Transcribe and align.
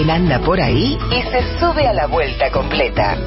Alguien 0.00 0.16
anda 0.16 0.40
por 0.40 0.58
ahí 0.58 0.96
y 1.10 1.22
se 1.30 1.58
sube 1.58 1.86
a 1.86 1.92
la 1.92 2.06
vuelta 2.06 2.50
completa. 2.50 3.18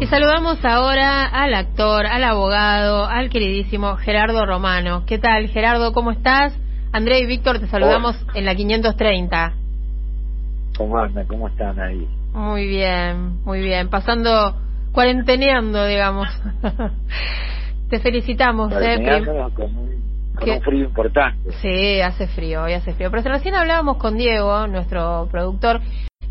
Y 0.00 0.06
saludamos 0.06 0.64
ahora 0.64 1.26
al 1.26 1.52
actor, 1.52 2.06
al 2.06 2.24
abogado, 2.24 3.04
al 3.04 3.28
queridísimo 3.28 3.96
Gerardo 3.96 4.46
Romano. 4.46 5.04
¿Qué 5.04 5.18
tal, 5.18 5.48
Gerardo? 5.48 5.92
¿Cómo 5.92 6.10
estás? 6.10 6.58
André 6.90 7.20
y 7.20 7.26
Víctor, 7.26 7.58
te 7.58 7.66
saludamos 7.66 8.16
en 8.34 8.46
la 8.46 8.54
530. 8.54 9.52
¿Cómo 10.78 10.96
andan? 10.96 11.26
¿Cómo 11.26 11.48
están 11.48 11.78
ahí? 11.80 12.08
Muy 12.32 12.66
bien, 12.66 13.44
muy 13.44 13.60
bien. 13.60 13.90
Pasando, 13.90 14.56
cuarenteneando, 14.92 15.84
digamos. 15.84 16.28
te 17.90 18.00
felicitamos. 18.00 18.72
Eh, 18.72 19.22
con, 19.54 19.76
un, 19.76 19.99
con 20.40 20.50
un 20.50 20.62
frío 20.62 20.84
importante. 20.86 21.52
Sí, 21.62 22.00
hace 22.00 22.26
frío, 22.28 22.62
hoy 22.62 22.72
hace 22.72 22.92
frío. 22.94 23.10
Pero 23.10 23.22
recién 23.22 23.54
hablábamos 23.54 23.98
con 23.98 24.16
Diego, 24.16 24.66
nuestro 24.66 25.28
productor, 25.30 25.80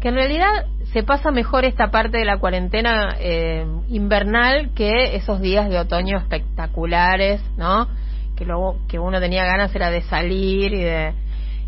que 0.01 0.09
en 0.09 0.15
realidad 0.15 0.65
se 0.91 1.03
pasa 1.03 1.31
mejor 1.31 1.65
esta 1.65 1.91
parte 1.91 2.17
de 2.17 2.25
la 2.25 2.39
cuarentena 2.39 3.15
eh, 3.19 3.65
invernal 3.89 4.71
que 4.73 5.15
esos 5.15 5.39
días 5.41 5.69
de 5.69 5.79
otoño 5.79 6.17
espectaculares, 6.17 7.41
¿no? 7.57 7.87
Que 8.35 8.45
luego 8.45 8.77
que 8.87 8.99
uno 8.99 9.19
tenía 9.19 9.45
ganas 9.45 9.75
era 9.75 9.89
de 9.89 10.01
salir 10.01 10.73
y 10.73 10.81
de 10.81 11.13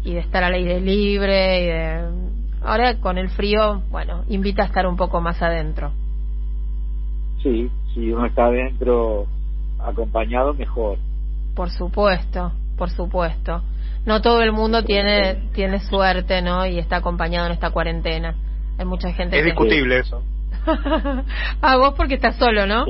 y 0.03 0.13
de 0.13 0.19
estar 0.19 0.44
al 0.44 0.53
aire 0.53 0.80
libre 0.80 1.61
y 1.61 1.66
de 1.67 2.31
ahora 2.63 2.99
con 2.99 3.17
el 3.17 3.30
frío, 3.30 3.81
bueno, 3.89 4.23
invita 4.30 4.63
a 4.63 4.66
estar 4.66 4.88
un 4.88 4.95
poco 4.95 5.21
más 5.21 5.41
adentro. 5.41 5.91
Sí, 7.44 7.69
si 7.94 8.11
uno 8.11 8.25
está 8.25 8.45
adentro 8.45 9.27
acompañado 9.80 10.53
mejor. 10.53 10.97
Por 11.61 11.70
supuesto, 11.70 12.53
por 12.75 12.89
supuesto. 12.89 13.61
No 14.03 14.19
todo 14.19 14.41
el 14.41 14.52
mundo 14.52 14.83
tiene 14.83 15.52
tiene 15.53 15.79
suerte, 15.79 16.41
¿no? 16.41 16.65
Y 16.65 16.80
está 16.80 16.95
acompañado 16.95 17.45
en 17.45 17.52
esta 17.52 17.69
cuarentena. 17.69 18.33
Hay 18.80 18.86
mucha 18.86 19.13
gente. 19.13 19.38
Es 19.38 19.45
discutible 19.45 19.99
eso. 19.99 20.23
ah, 21.61 21.77
vos 21.77 21.94
porque 21.95 22.16
estás 22.16 22.36
solo, 22.38 22.66
¿no? 22.66 22.86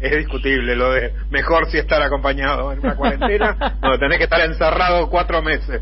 Es 0.00 0.18
discutible 0.18 0.76
lo 0.76 0.92
de 0.92 1.14
mejor 1.30 1.70
si 1.70 1.78
estar 1.78 2.02
acompañado 2.02 2.74
en 2.74 2.80
una 2.80 2.94
cuarentena, 2.94 3.56
no 3.82 3.98
tenés 3.98 4.18
que 4.18 4.24
estar 4.24 4.42
encerrado 4.42 5.08
cuatro 5.08 5.40
meses. 5.40 5.80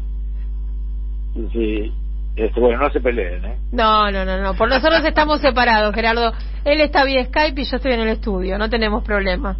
Sí, 1.52 1.92
este, 2.36 2.60
bueno, 2.60 2.78
no 2.78 2.88
se 2.90 3.00
peleen, 3.00 3.44
¿eh? 3.44 3.58
No, 3.72 4.12
no, 4.12 4.24
no, 4.24 4.40
no. 4.40 4.54
Por 4.54 4.68
nosotros 4.68 5.04
estamos 5.04 5.40
separados, 5.40 5.92
Gerardo. 5.92 6.32
Él 6.64 6.80
está 6.80 7.02
vía 7.02 7.24
Skype 7.24 7.60
y 7.60 7.64
yo 7.64 7.78
estoy 7.78 7.94
en 7.94 8.00
el 8.02 8.10
estudio, 8.10 8.58
no 8.58 8.70
tenemos 8.70 9.02
problema. 9.02 9.56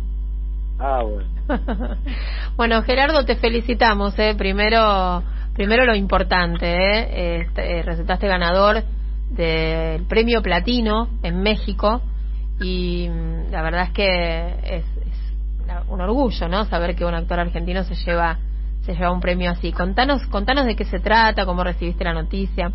Ah, 0.79 1.03
bueno. 1.03 1.29
bueno, 2.57 2.83
Gerardo, 2.83 3.25
te 3.25 3.37
felicitamos, 3.37 4.19
¿eh? 4.19 4.35
Primero, 4.37 5.23
primero 5.55 5.85
lo 5.85 5.95
importante, 5.95 6.67
¿eh? 6.67 7.41
Este, 7.41 7.79
eh 7.79 7.83
resultaste 7.83 8.29
ganador 8.29 8.85
del 9.31 10.07
premio 10.07 10.41
platino 10.41 11.09
en 11.23 11.43
México 11.43 12.01
y 12.61 13.09
mm, 13.09 13.51
la 13.51 13.63
verdad 13.63 13.83
es 13.85 13.91
que 13.91 14.77
es, 14.77 14.85
un 15.89 16.01
orgullo, 16.01 16.49
¿no? 16.49 16.65
Saber 16.65 16.97
que 16.97 17.05
un 17.05 17.15
actor 17.15 17.39
argentino 17.39 17.85
se 17.85 17.95
lleva 17.95 18.39
se 18.83 18.95
lleva 18.95 19.13
un 19.13 19.21
premio 19.21 19.51
así. 19.51 19.71
Contanos, 19.71 20.27
contanos 20.29 20.65
de 20.65 20.75
qué 20.75 20.85
se 20.85 20.99
trata, 20.99 21.45
cómo 21.45 21.63
recibiste 21.63 22.05
la 22.05 22.15
noticia. 22.15 22.73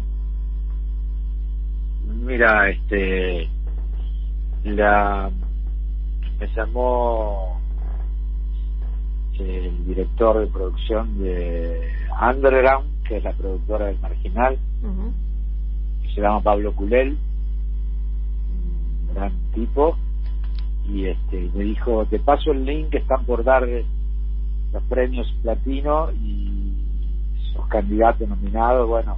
Mira, 2.06 2.70
este, 2.70 3.50
la 4.64 5.32
me 6.40 6.48
llamó 6.56 7.62
el 9.39 9.86
director 9.86 10.39
de 10.39 10.48
producción 10.48 11.20
de 11.20 11.89
Underground, 12.22 13.03
que 13.03 13.17
es 13.17 13.23
la 13.23 13.34
productora 13.34 13.88
del 13.88 14.00
Marginal, 14.00 14.58
se 16.14 16.22
llama 16.22 16.42
Pablo 16.42 16.73
Culel, 16.76 17.17
un 19.10 19.14
gran 19.14 19.32
tipo, 19.54 19.98
y 20.88 21.05
este 21.05 21.49
me 21.55 21.64
dijo, 21.64 22.05
te 22.05 22.20
paso 22.20 22.52
el 22.52 22.66
link 22.66 22.89
que 22.89 22.98
están 22.98 23.26
por 23.26 23.44
dar 23.44 23.67
los 23.67 24.83
premios 24.83 25.32
platino 25.42 26.11
y 26.11 26.73
sus 27.54 27.65
candidatos 27.67 28.27
nominados, 28.27 28.88
bueno, 28.88 29.17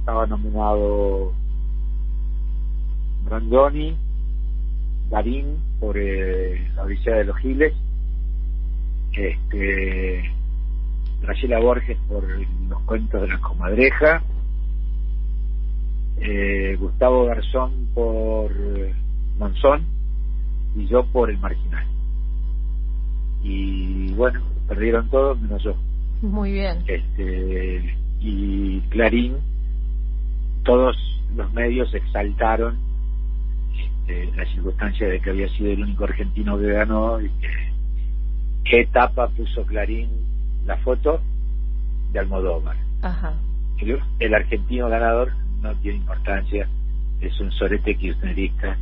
estaba 0.00 0.26
nominado 0.26 1.32
Brandoni, 3.24 3.96
Darín 5.10 5.58
por 5.80 5.96
eh, 5.98 6.70
la 6.74 6.82
Odisea 6.84 7.16
de 7.16 7.24
los 7.24 7.36
Giles, 7.38 7.74
este 9.16 10.30
Graciela 11.22 11.58
Borges 11.58 11.98
por 12.08 12.24
los 12.68 12.82
cuentos 12.82 13.22
de 13.22 13.28
la 13.28 13.40
comadreja, 13.40 14.22
eh, 16.20 16.76
Gustavo 16.78 17.24
Garzón 17.24 17.88
por 17.94 18.52
Monzón 19.38 19.84
y 20.76 20.86
yo 20.86 21.04
por 21.06 21.30
el 21.30 21.38
marginal. 21.38 21.86
Y 23.42 24.12
bueno, 24.14 24.40
perdieron 24.68 25.08
todos 25.10 25.40
menos 25.40 25.62
yo. 25.62 25.74
Muy 26.22 26.52
bien. 26.52 26.84
Este, 26.86 27.96
y 28.20 28.80
Clarín, 28.90 29.36
todos 30.62 30.96
los 31.34 31.52
medios 31.52 31.92
exaltaron 31.94 32.78
este, 33.76 34.32
la 34.36 34.44
circunstancia 34.46 35.08
de 35.08 35.20
que 35.20 35.30
había 35.30 35.48
sido 35.50 35.72
el 35.72 35.82
único 35.82 36.04
argentino 36.04 36.58
que 36.58 36.72
ganó 36.72 37.20
y 37.20 37.28
que 37.40 37.73
qué 38.64 38.80
etapa 38.80 39.28
puso 39.28 39.64
Clarín 39.64 40.08
la 40.66 40.76
foto 40.78 41.20
de 42.12 42.18
Almodóvar. 42.20 42.76
Ajá. 43.02 43.34
el 44.18 44.34
argentino 44.34 44.88
ganador 44.88 45.32
no 45.60 45.74
tiene 45.80 45.98
importancia, 45.98 46.66
es 47.20 47.38
un 47.40 47.50
sorete 47.52 47.94
kirchnerista. 47.96 48.78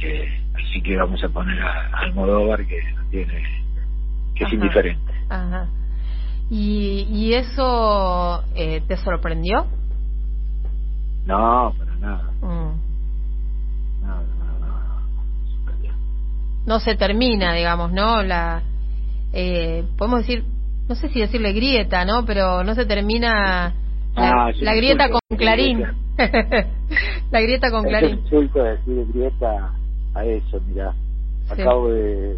Eh, 0.00 0.42
así 0.54 0.82
que 0.82 0.96
vamos 0.96 1.22
a 1.22 1.28
poner 1.28 1.60
a, 1.62 1.90
Almodóvar 1.98 2.66
que 2.66 2.80
no 2.94 3.04
tiene 3.10 3.42
que 4.34 4.44
es 4.44 4.52
indiferente. 4.52 5.12
Ajá. 5.28 5.68
¿Y, 6.50 7.06
y 7.10 7.34
eso 7.34 8.44
eh, 8.54 8.82
te 8.86 8.96
sorprendió? 8.98 9.66
No, 11.24 11.74
para 11.76 11.96
nada. 11.96 12.30
Mm. 12.40 12.55
No 16.66 16.80
se 16.80 16.96
termina, 16.96 17.54
digamos, 17.54 17.92
¿no? 17.92 18.22
La 18.22 18.62
eh, 19.32 19.84
podemos 19.96 20.20
decir, 20.20 20.44
no 20.88 20.94
sé 20.94 21.08
si 21.08 21.20
decirle 21.20 21.52
grieta, 21.52 22.04
¿no? 22.04 22.24
Pero 22.24 22.64
no 22.64 22.74
se 22.74 22.86
termina 22.86 23.74
la, 24.14 24.46
Ah, 24.46 24.74
grieta 24.74 25.10
con 25.10 25.20
Clarín. 25.36 25.82
la 27.30 27.40
grieta 27.40 27.70
con 27.70 27.84
Clarín. 27.84 28.14
Es 28.14 28.18
insulto 28.24 28.62
decir 28.62 29.06
grieta 29.12 29.72
a 30.14 30.24
eso, 30.24 30.60
mira. 30.68 30.94
Acabo 31.50 31.88
de 31.88 32.36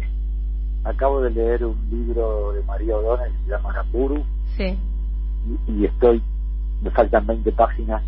acabo 0.83 1.21
de 1.21 1.31
leer 1.31 1.65
un 1.65 1.77
libro 1.89 2.53
de 2.53 2.63
María 2.63 2.95
O'Donnell 2.97 3.31
que 3.31 3.43
se 3.45 3.49
llama 3.51 3.69
Aramburu. 3.71 4.23
Sí. 4.57 4.77
Y, 5.67 5.71
y, 5.71 5.85
estoy, 5.85 6.21
me 6.81 6.89
faltan 6.91 7.25
20 7.25 7.51
páginas 7.53 8.03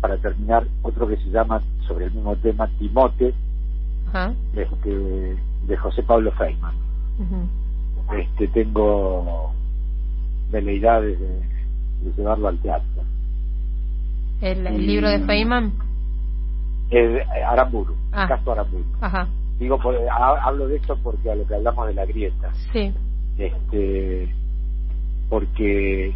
para 0.00 0.16
terminar 0.16 0.66
otro 0.82 1.06
que 1.06 1.16
se 1.16 1.30
llama 1.30 1.62
sobre 1.86 2.06
el 2.06 2.12
mismo 2.12 2.34
tema 2.36 2.68
Timote, 2.78 3.34
Ajá. 4.12 4.34
este, 4.54 5.36
de 5.66 5.76
José 5.78 6.02
Pablo 6.02 6.32
Feynman. 6.32 6.74
Uh 7.18 7.24
-huh. 7.24 8.20
Este 8.20 8.48
tengo 8.48 9.52
veleidades 10.50 11.18
de, 11.18 11.28
de 11.28 12.12
llevarlo 12.16 12.48
al 12.48 12.58
teatro. 12.58 13.02
¿El, 14.42 14.66
el 14.66 14.86
libro 14.86 15.08
de 15.08 15.20
Feynman? 15.20 15.72
El, 16.90 17.22
Aramburu, 17.46 17.94
ah. 18.12 18.26
caso 18.28 18.52
Aramburu. 18.52 18.84
Ajá. 19.00 19.28
Digo, 19.58 19.78
por, 19.78 19.96
hablo 20.10 20.68
de 20.68 20.76
esto 20.76 20.98
porque 21.02 21.30
a 21.30 21.34
lo 21.34 21.46
que 21.46 21.54
hablamos 21.54 21.86
de 21.86 21.94
la 21.94 22.04
grieta. 22.04 22.52
Sí. 22.72 22.92
Este, 23.38 24.34
porque 25.30 26.14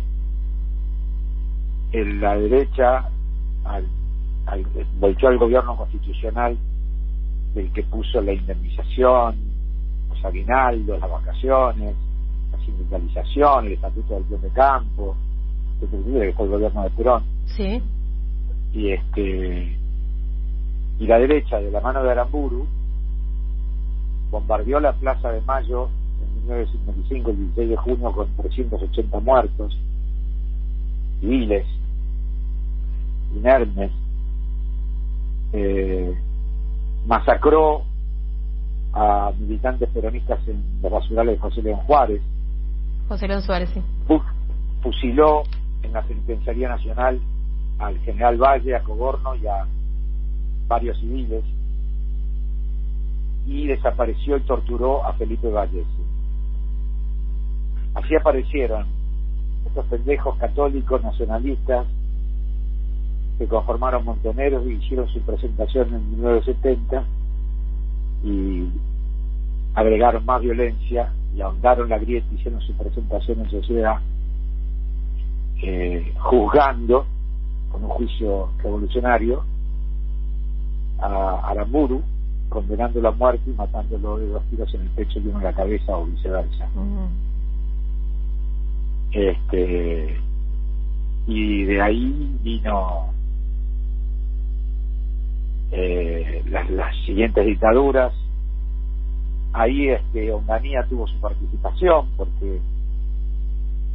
en 1.92 2.20
la 2.20 2.36
derecha 2.36 3.08
al, 3.64 3.86
al, 4.46 4.66
volvió 4.98 5.28
al 5.28 5.38
gobierno 5.38 5.76
constitucional 5.76 6.58
del 7.56 7.72
que 7.72 7.82
puso 7.84 8.20
la 8.20 8.34
indemnización, 8.34 9.34
los 10.10 10.24
aguinaldos, 10.24 11.00
las 11.00 11.10
vacaciones, 11.10 11.94
la 12.52 12.58
sindicalización, 12.64 13.66
el 13.66 13.72
estatuto 13.72 14.14
del 14.14 14.24
plan 14.24 14.40
de 14.42 14.50
campo, 14.50 15.16
que 15.80 15.86
fue 15.86 16.28
el 16.28 16.34
gobierno 16.34 16.82
de 16.82 16.90
Perón. 16.90 17.22
Sí. 17.46 17.82
Y 18.74 18.92
este 18.92 19.78
y 20.98 21.06
la 21.06 21.18
derecha 21.18 21.58
de 21.58 21.70
la 21.70 21.80
mano 21.80 22.02
de 22.02 22.10
Aramburu 22.10 22.66
bombardeó 24.30 24.78
la 24.78 24.92
Plaza 24.92 25.32
de 25.32 25.40
Mayo 25.40 25.88
en 26.22 26.42
1955, 26.42 27.30
el 27.30 27.36
16 27.36 27.68
de 27.70 27.76
junio, 27.76 28.12
con 28.12 28.28
380 28.36 29.20
muertos, 29.20 29.78
civiles, 31.20 31.66
inermes, 33.34 33.90
eh, 35.52 36.14
masacró 37.06 37.82
a 38.92 39.32
militantes 39.38 39.88
peronistas 39.90 40.40
en 40.48 40.62
los 40.82 40.90
basurales 40.90 41.36
de 41.36 41.40
José 41.40 41.62
León 41.62 41.80
Juárez, 41.80 42.22
José 43.08 43.28
León 43.28 43.42
Suárez, 43.42 43.70
sí. 43.70 43.82
fusiló 44.82 45.44
en 45.82 45.92
la 45.92 46.02
Penitenciaría 46.02 46.68
Nacional 46.68 47.20
al 47.78 47.98
general 48.00 48.36
Valle, 48.36 48.74
a 48.74 48.82
Coborno 48.82 49.34
y 49.36 49.46
a 49.46 49.66
varios 50.66 50.98
civiles 50.98 51.44
y 53.46 53.68
desapareció 53.68 54.36
y 54.36 54.40
torturó 54.40 55.04
a 55.04 55.12
Felipe 55.12 55.48
Valles. 55.48 55.86
Así 57.94 58.16
aparecieron 58.16 58.86
estos 59.66 59.86
pendejos 59.86 60.36
católicos 60.38 61.02
nacionalistas 61.02 61.86
que 63.38 63.46
conformaron 63.46 64.04
Montoneros 64.04 64.66
y 64.66 64.74
hicieron 64.74 65.08
su 65.08 65.20
presentación 65.20 65.94
en 65.94 66.10
1970 66.12 67.04
y 68.24 68.68
agregaron 69.74 70.24
más 70.24 70.40
violencia 70.40 71.12
y 71.34 71.40
ahondaron 71.40 71.88
la 71.88 71.98
grieta, 71.98 72.26
hicieron 72.34 72.60
su 72.62 72.72
presentación 72.74 73.40
en 73.40 73.50
sociedad 73.50 74.00
eh, 75.62 76.12
juzgando 76.18 77.06
con 77.70 77.84
un 77.84 77.90
juicio 77.90 78.48
revolucionario 78.62 79.44
a 80.98 81.50
Aramburu, 81.50 82.02
condenándolo 82.48 83.08
a 83.08 83.12
muerte 83.12 83.50
y 83.50 83.54
matándolo 83.54 84.18
de 84.18 84.28
dos 84.28 84.42
tiros 84.50 84.72
en 84.74 84.82
el 84.82 84.88
pecho 84.90 85.18
y 85.18 85.28
uno 85.28 85.38
en 85.38 85.44
la 85.44 85.52
cabeza 85.52 85.96
o 85.96 86.06
viceversa. 86.06 86.68
Este 89.12 90.20
y 91.26 91.64
de 91.64 91.82
ahí 91.82 92.38
vino 92.42 93.15
eh, 95.72 96.42
las, 96.46 96.70
las 96.70 96.94
siguientes 97.04 97.44
dictaduras. 97.44 98.12
Ahí 99.52 99.88
este 99.88 100.32
Onganía 100.32 100.84
tuvo 100.88 101.06
su 101.06 101.18
participación 101.20 102.08
porque 102.16 102.60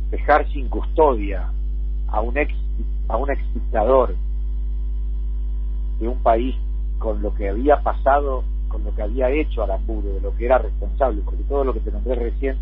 dejar 0.10 0.52
sin 0.52 0.68
custodia 0.70 1.50
a 2.08 2.22
un 2.22 2.38
ex 2.38 2.54
a 3.08 3.18
un 3.18 3.30
ex 3.30 3.42
dictador 3.54 4.16
de 6.00 6.08
un 6.08 6.18
país 6.24 6.56
con 6.98 7.22
lo 7.22 7.34
que 7.34 7.50
había 7.50 7.82
pasado, 7.82 8.44
con 8.68 8.84
lo 8.84 8.94
que 8.96 9.02
había 9.02 9.30
hecho 9.30 9.64
Aramburu, 9.64 10.14
de 10.14 10.22
lo 10.22 10.36
que 10.36 10.46
era 10.46 10.58
responsable, 10.58 11.22
porque 11.24 11.44
todo 11.44 11.64
lo 11.64 11.74
que 11.74 11.80
te 11.80 11.92
nombré 11.92 12.16
recién 12.16 12.58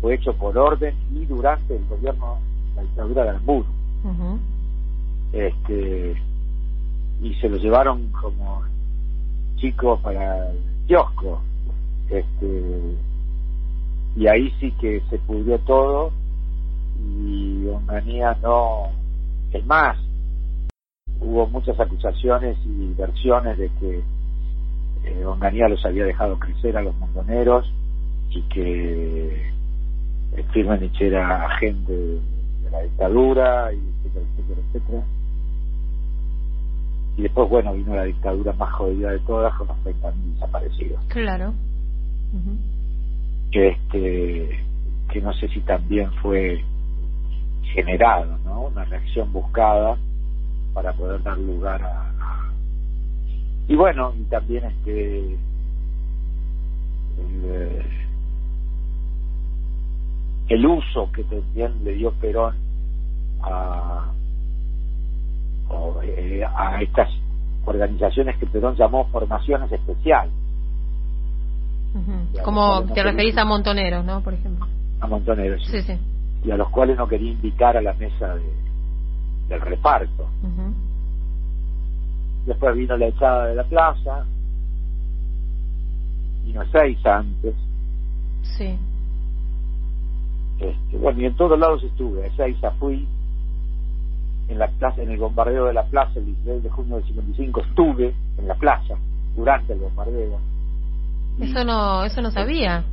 fue 0.00 0.14
hecho 0.14 0.32
por 0.34 0.56
orden 0.56 0.94
y 1.12 1.24
durante 1.26 1.76
el 1.76 1.84
gobierno, 1.86 2.38
la 2.76 2.82
dictadura 2.82 3.24
de 3.24 3.28
Aramburu. 3.30 3.66
Este 5.32 6.16
y 7.22 7.34
se 7.34 7.48
lo 7.48 7.56
llevaron 7.56 8.10
como 8.12 8.62
chico 9.56 9.98
para 10.00 10.50
el 10.50 10.58
kiosco. 10.86 11.40
Este 12.10 12.96
y 14.16 14.26
ahí 14.26 14.52
sí 14.58 14.72
que 14.80 15.02
se 15.10 15.18
pudrió 15.18 15.58
todo 15.60 16.12
y 17.00 17.66
Onganía 17.66 18.36
no 18.42 18.90
es 19.52 19.64
más 19.66 19.96
hubo 21.20 21.46
muchas 21.48 21.78
acusaciones 21.78 22.56
y 22.64 22.92
versiones 22.94 23.58
de 23.58 23.70
que 23.80 24.02
eh, 25.04 25.24
Onganía 25.24 25.68
los 25.68 25.84
había 25.84 26.04
dejado 26.04 26.38
crecer 26.38 26.76
a 26.76 26.82
los 26.82 26.94
montoneros 26.96 27.72
y 28.30 28.42
que 28.42 29.52
Firmenich 30.52 31.00
era 31.00 31.46
agente 31.46 31.92
de 31.92 32.70
la 32.70 32.82
dictadura 32.82 33.72
y 33.72 33.76
etcétera, 33.76 34.26
etcétera, 34.36 34.60
etcétera. 34.68 35.04
Y 37.18 37.22
después, 37.22 37.48
bueno, 37.48 37.74
vino 37.74 37.96
la 37.96 38.04
dictadura 38.04 38.52
más 38.52 38.72
jodida 38.74 39.10
de 39.10 39.18
todas 39.20 39.52
con 39.54 39.66
los 39.66 39.76
30.000 39.78 40.34
desaparecidos. 40.34 41.04
Claro. 41.08 41.52
Que 43.50 43.68
este 43.68 44.64
que 45.10 45.20
no 45.20 45.32
sé 45.32 45.48
si 45.48 45.60
también 45.60 46.12
fue 46.22 46.62
generado, 47.74 48.38
¿no? 48.44 48.66
Una 48.66 48.84
reacción 48.84 49.32
buscada 49.32 49.98
para 50.74 50.92
poder 50.92 51.22
dar 51.22 51.38
lugar 51.38 51.82
a, 51.82 52.52
y 53.66 53.74
bueno, 53.74 54.14
y 54.18 54.22
también 54.24 54.64
este 54.64 55.18
el, 57.18 57.44
eh, 57.44 57.82
el 60.48 60.66
uso 60.66 61.10
que 61.12 61.24
también 61.24 61.84
le 61.84 61.94
dio 61.94 62.12
Perón 62.12 62.54
a 63.42 64.12
eh, 66.02 66.44
a 66.44 66.80
estas 66.80 67.08
organizaciones 67.64 68.36
que 68.38 68.46
Perón 68.46 68.76
llamó 68.76 69.06
formaciones 69.08 69.70
especiales. 69.70 70.32
Como 72.44 72.84
te 72.84 73.02
referís 73.02 73.36
a 73.38 73.44
Montoneros, 73.44 74.04
¿no? 74.04 74.20
Por 74.22 74.34
ejemplo. 74.34 74.66
A 75.00 75.06
Montoneros. 75.06 75.64
Sí, 75.66 75.82
sí 75.82 75.98
y 76.44 76.50
a 76.50 76.56
los 76.56 76.68
cuales 76.70 76.96
no 76.96 77.08
quería 77.08 77.32
invitar 77.32 77.76
a 77.76 77.82
la 77.82 77.92
mesa 77.94 78.34
de, 78.34 78.52
del 79.48 79.60
reparto. 79.60 80.28
Después 82.46 82.76
vino 82.76 82.96
la 82.96 83.06
echada 83.06 83.46
de 83.46 83.54
la 83.54 83.64
plaza, 83.64 84.24
vino 86.44 86.62
seis 86.72 87.04
antes. 87.04 87.54
Sí. 88.56 88.78
Este, 90.58 90.96
bueno, 90.96 91.20
y 91.20 91.26
en 91.26 91.36
todos 91.36 91.58
lados 91.58 91.82
estuve. 91.84 92.24
A 92.24 92.26
Ezeiza 92.26 92.70
fui, 92.72 93.06
en 94.48 94.58
la 94.58 94.68
plaza, 94.68 95.02
en 95.02 95.10
el 95.10 95.18
bombardeo 95.18 95.66
de 95.66 95.74
la 95.74 95.84
plaza, 95.84 96.18
el 96.18 96.26
16 96.26 96.62
de 96.62 96.70
junio 96.70 96.96
del 96.96 97.06
55, 97.06 97.60
estuve 97.60 98.14
en 98.38 98.48
la 98.48 98.54
plaza 98.54 98.94
durante 99.36 99.72
el 99.72 99.80
bombardeo. 99.80 100.38
Eso 101.40 101.64
no, 101.64 102.04
eso 102.04 102.20
no 102.22 102.30
sabía. 102.30 102.84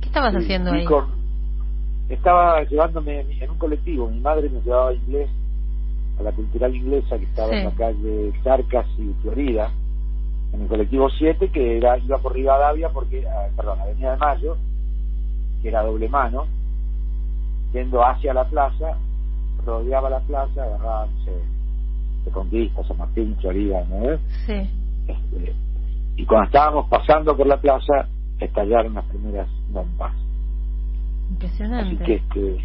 ¿Qué 0.00 0.06
estabas 0.06 0.34
haciendo 0.34 0.72
ahí? 0.72 0.86
estaba 2.08 2.62
llevándome 2.62 3.20
en 3.20 3.50
un 3.50 3.58
colectivo, 3.58 4.08
mi 4.08 4.20
madre 4.20 4.48
me 4.48 4.60
llevaba 4.62 4.90
a 4.90 4.94
inglés, 4.94 5.28
a 6.18 6.22
la 6.22 6.32
cultural 6.32 6.74
inglesa 6.74 7.18
que 7.18 7.24
estaba 7.24 7.54
en 7.54 7.64
la 7.64 7.70
calle 7.72 8.32
Sarcas 8.42 8.86
y 8.98 9.12
Florida, 9.20 9.70
en 10.52 10.62
el 10.62 10.68
colectivo 10.68 11.10
7 11.10 11.50
que 11.50 11.76
era 11.76 11.98
iba 11.98 12.16
por 12.18 12.32
Rivadavia 12.32 12.88
porque, 12.88 13.26
ah, 13.26 13.48
perdón, 13.54 13.80
Avenida 13.80 14.12
de 14.12 14.16
Mayo, 14.16 14.56
que 15.60 15.68
era 15.68 15.82
doble 15.82 16.08
mano, 16.08 16.46
yendo 17.72 18.02
hacia 18.02 18.32
la 18.32 18.44
plaza, 18.44 18.96
rodeaba 19.64 20.10
la 20.10 20.20
plaza, 20.20 20.62
agarraba, 20.62 21.06
no 21.06 21.24
sé, 21.24 21.32
de 22.24 22.30
Conquista, 22.30 22.84
San 22.84 22.98
Martín, 22.98 23.36
Florida, 23.40 23.84
¿no? 23.88 24.18
Sí. 24.46 24.70
Este, 25.06 25.54
y 26.16 26.26
cuando 26.26 26.46
estábamos 26.46 26.88
pasando 26.88 27.36
por 27.36 27.46
la 27.46 27.60
plaza, 27.60 28.08
estallaron 28.40 28.94
las 28.94 29.04
primeras 29.06 29.48
bombas 29.70 30.12
Impresionante. 31.30 32.02
Así 32.02 32.22
que, 32.32 32.58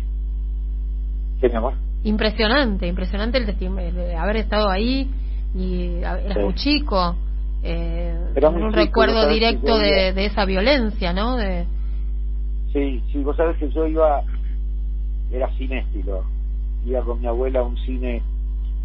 ¿Qué, 1.41 1.49
mi 1.49 1.55
amor? 1.55 1.73
Impresionante, 2.03 2.87
impresionante 2.87 3.37
el 3.37 3.45
de 3.45 4.15
haber 4.15 4.37
estado 4.37 4.69
ahí 4.69 5.09
y 5.55 5.97
eras 5.97 6.37
muy 6.37 6.55
chico. 6.55 7.15
Eh, 7.63 8.13
un 8.35 8.73
recuerdo 8.73 9.27
directo 9.29 9.77
de, 9.77 10.11
de, 10.13 10.25
esa 10.25 10.45
violencia, 10.45 11.13
¿no? 11.13 11.37
De... 11.37 11.65
Sí, 12.73 13.01
sí, 13.11 13.23
vos 13.23 13.37
sabés 13.37 13.57
que 13.57 13.69
yo 13.69 13.87
iba, 13.87 14.21
era 15.31 15.49
cinéfilo, 15.57 16.25
iba 16.85 17.01
con 17.01 17.19
mi 17.19 17.27
abuela 17.27 17.59
a 17.59 17.63
un 17.63 17.77
cine 17.77 18.21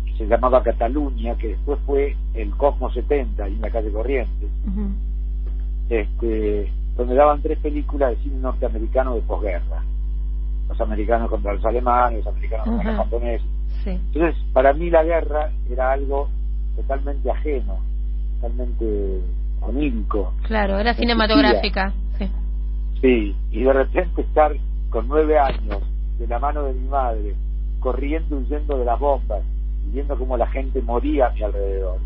que 0.06 0.18
se 0.18 0.26
llamaba 0.26 0.62
Cataluña, 0.62 1.36
que 1.36 1.48
después 1.48 1.78
fue 1.86 2.16
el 2.34 2.50
Cosmo 2.56 2.90
70, 2.90 3.44
ahí 3.44 3.54
en 3.54 3.60
la 3.60 3.70
calle 3.70 3.90
Corrientes. 3.90 4.50
Este 5.88 6.70
donde 6.98 7.14
daban 7.14 7.40
tres 7.40 7.58
películas 7.60 8.10
de 8.10 8.16
cine 8.24 8.40
norteamericano 8.40 9.14
de 9.14 9.20
posguerra. 9.22 9.82
Los 10.68 10.80
americanos 10.80 11.30
contra 11.30 11.54
los 11.54 11.64
alemanes, 11.64 12.24
los 12.24 12.34
americanos 12.34 12.66
contra 12.66 12.90
los 12.90 13.04
japoneses. 13.04 13.48
Entonces, 13.86 14.34
para 14.52 14.72
mí 14.72 14.90
la 14.90 15.04
guerra 15.04 15.50
era 15.70 15.92
algo 15.92 16.28
totalmente 16.74 17.30
ajeno, 17.30 17.78
totalmente 18.34 19.20
onírico. 19.60 20.32
Claro, 20.42 20.78
era 20.78 20.92
cinematográfica. 20.94 21.92
Sí. 22.18 22.30
sí, 23.00 23.36
y 23.52 23.62
de 23.62 23.72
repente 23.72 24.22
estar 24.22 24.52
con 24.90 25.06
nueve 25.06 25.38
años 25.38 25.80
de 26.18 26.26
la 26.26 26.40
mano 26.40 26.64
de 26.64 26.74
mi 26.74 26.88
madre, 26.88 27.34
corriendo, 27.80 28.36
huyendo 28.36 28.78
de 28.78 28.84
las 28.84 28.98
bombas, 28.98 29.42
y 29.86 29.90
viendo 29.92 30.16
cómo 30.18 30.36
la 30.36 30.46
gente 30.48 30.80
moría 30.82 31.26
a 31.26 31.30
mi 31.30 31.42
alrededor 31.42 31.98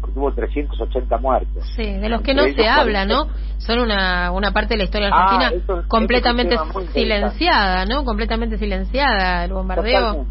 porque 0.00 0.18
hubo 0.18 0.32
380 0.32 1.18
muertos. 1.18 1.64
Sí, 1.74 1.84
de 1.84 2.08
los 2.08 2.22
que 2.22 2.34
no 2.34 2.42
se 2.44 2.68
habla, 2.68 3.04
¿no? 3.04 3.28
Son 3.58 3.78
una, 3.78 4.30
una 4.30 4.52
parte 4.52 4.74
de 4.74 4.78
la 4.78 4.84
historia 4.84 5.08
ah, 5.12 5.48
argentina 5.48 5.84
completamente 5.88 6.56
silenciada, 6.92 7.86
¿no? 7.86 8.04
Completamente 8.04 8.58
silenciada, 8.58 9.44
el 9.44 9.52
bombardeo. 9.52 10.26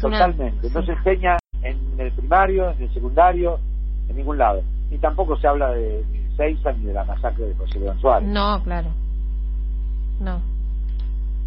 Totalmente. 0.00 0.70
No 0.70 0.82
se 0.82 0.92
enseña 0.92 1.36
en 1.62 1.78
el 1.98 2.12
primario, 2.12 2.70
en 2.70 2.82
el 2.82 2.94
secundario, 2.94 3.58
en 4.08 4.16
ningún 4.16 4.38
lado. 4.38 4.62
Ni 4.90 4.98
tampoco 4.98 5.36
se 5.38 5.46
habla 5.46 5.70
de, 5.70 6.04
Seiza 6.36 6.72
ni 6.72 6.86
de 6.86 6.92
la 6.94 7.04
masacre 7.04 7.46
de 7.46 7.54
José 7.56 7.80
León 7.80 8.00
Suárez. 8.00 8.28
No, 8.28 8.62
claro. 8.62 8.90
No. 10.20 10.40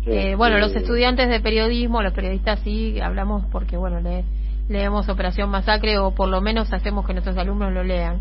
Eh, 0.05 0.35
bueno, 0.35 0.57
los 0.57 0.75
estudiantes 0.75 1.29
de 1.29 1.39
periodismo, 1.39 2.01
los 2.01 2.13
periodistas 2.13 2.59
sí, 2.61 2.99
hablamos 2.99 3.45
porque, 3.51 3.77
bueno, 3.77 3.99
le 3.99 4.23
leemos 4.67 5.09
Operación 5.09 5.49
Masacre 5.49 5.99
o 5.99 6.11
por 6.11 6.29
lo 6.29 6.41
menos 6.41 6.71
hacemos 6.73 7.05
que 7.05 7.13
nuestros 7.13 7.37
alumnos 7.37 7.71
lo 7.71 7.83
lean. 7.83 8.19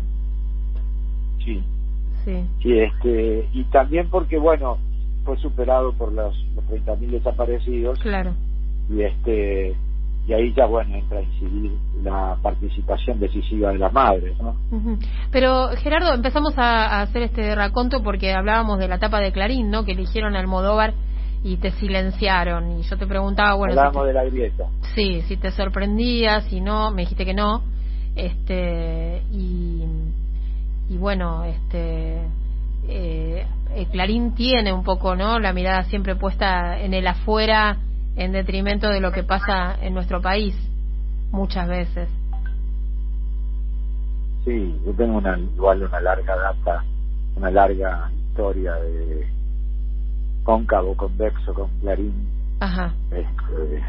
Sí. 1.43 1.63
Sí. 2.23 2.79
este, 2.79 3.49
y 3.51 3.63
también 3.65 4.09
porque, 4.09 4.37
bueno, 4.37 4.77
fue 5.25 5.37
superado 5.37 5.93
por 5.93 6.11
los, 6.11 6.35
los 6.55 6.65
30.000 6.65 7.09
desaparecidos. 7.09 7.99
Claro. 7.99 8.35
Y 8.89 9.01
este 9.01 9.75
y 10.27 10.33
ahí 10.33 10.53
ya 10.53 10.65
bueno 10.65 10.95
entra 10.95 11.17
a 11.17 11.21
incidir 11.23 11.71
la 12.03 12.37
participación 12.43 13.19
decisiva 13.19 13.71
de 13.71 13.79
las 13.79 13.91
madres 13.91 14.37
¿no? 14.39 14.55
pero 15.31 15.69
Gerardo 15.77 16.13
empezamos 16.13 16.53
a, 16.57 17.01
hacer 17.01 17.23
este 17.23 17.55
raconto 17.55 18.03
porque 18.03 18.31
hablábamos 18.31 18.77
de 18.77 18.87
la 18.87 18.95
etapa 18.95 19.19
de 19.19 19.31
Clarín 19.31 19.71
no 19.71 19.83
que 19.83 19.93
eligieron 19.93 20.35
al 20.35 20.41
Almodóvar 20.41 20.93
y 21.43 21.57
te 21.57 21.71
silenciaron. 21.71 22.79
Y 22.79 22.83
yo 22.83 22.97
te 22.97 23.07
preguntaba 23.07 23.55
bueno 23.55 23.73
hablábamos 23.73 24.07
de 24.07 24.13
la 24.13 24.23
grieta. 24.25 24.65
Sí 24.95 25.21
si 25.23 25.37
te 25.37 25.51
sorprendía 25.51 26.41
si 26.41 26.61
no 26.61 26.91
me 26.91 27.03
dijiste 27.03 27.25
que 27.25 27.33
no. 27.33 27.63
Este 28.15 29.23
y 29.31 29.83
y 30.89 30.97
bueno 30.97 31.45
este 31.45 32.21
eh, 32.87 33.45
Clarín 33.91 34.35
tiene 34.35 34.73
un 34.73 34.83
poco 34.83 35.15
no 35.15 35.39
la 35.39 35.53
mirada 35.53 35.83
siempre 35.83 36.15
puesta 36.15 36.79
en 36.79 36.93
el 36.93 37.07
afuera 37.07 37.77
en 38.15 38.33
detrimento 38.33 38.89
de 38.89 38.99
lo 38.99 39.11
que 39.11 39.23
pasa 39.23 39.77
en 39.81 39.93
nuestro 39.93 40.21
país 40.21 40.55
muchas 41.31 41.67
veces. 41.67 42.09
Sí, 44.43 44.75
yo 44.85 44.91
tengo 44.93 45.17
una, 45.17 45.37
igual 45.37 45.83
una 45.83 46.01
larga 46.01 46.35
data, 46.35 46.83
una 47.35 47.51
larga 47.51 48.11
historia 48.29 48.73
de 48.73 49.27
cóncavo, 50.43 50.95
convexo, 50.95 51.53
con 51.53 51.69
clarín. 51.79 52.13
Ajá. 52.59 52.93
Este, 53.11 53.83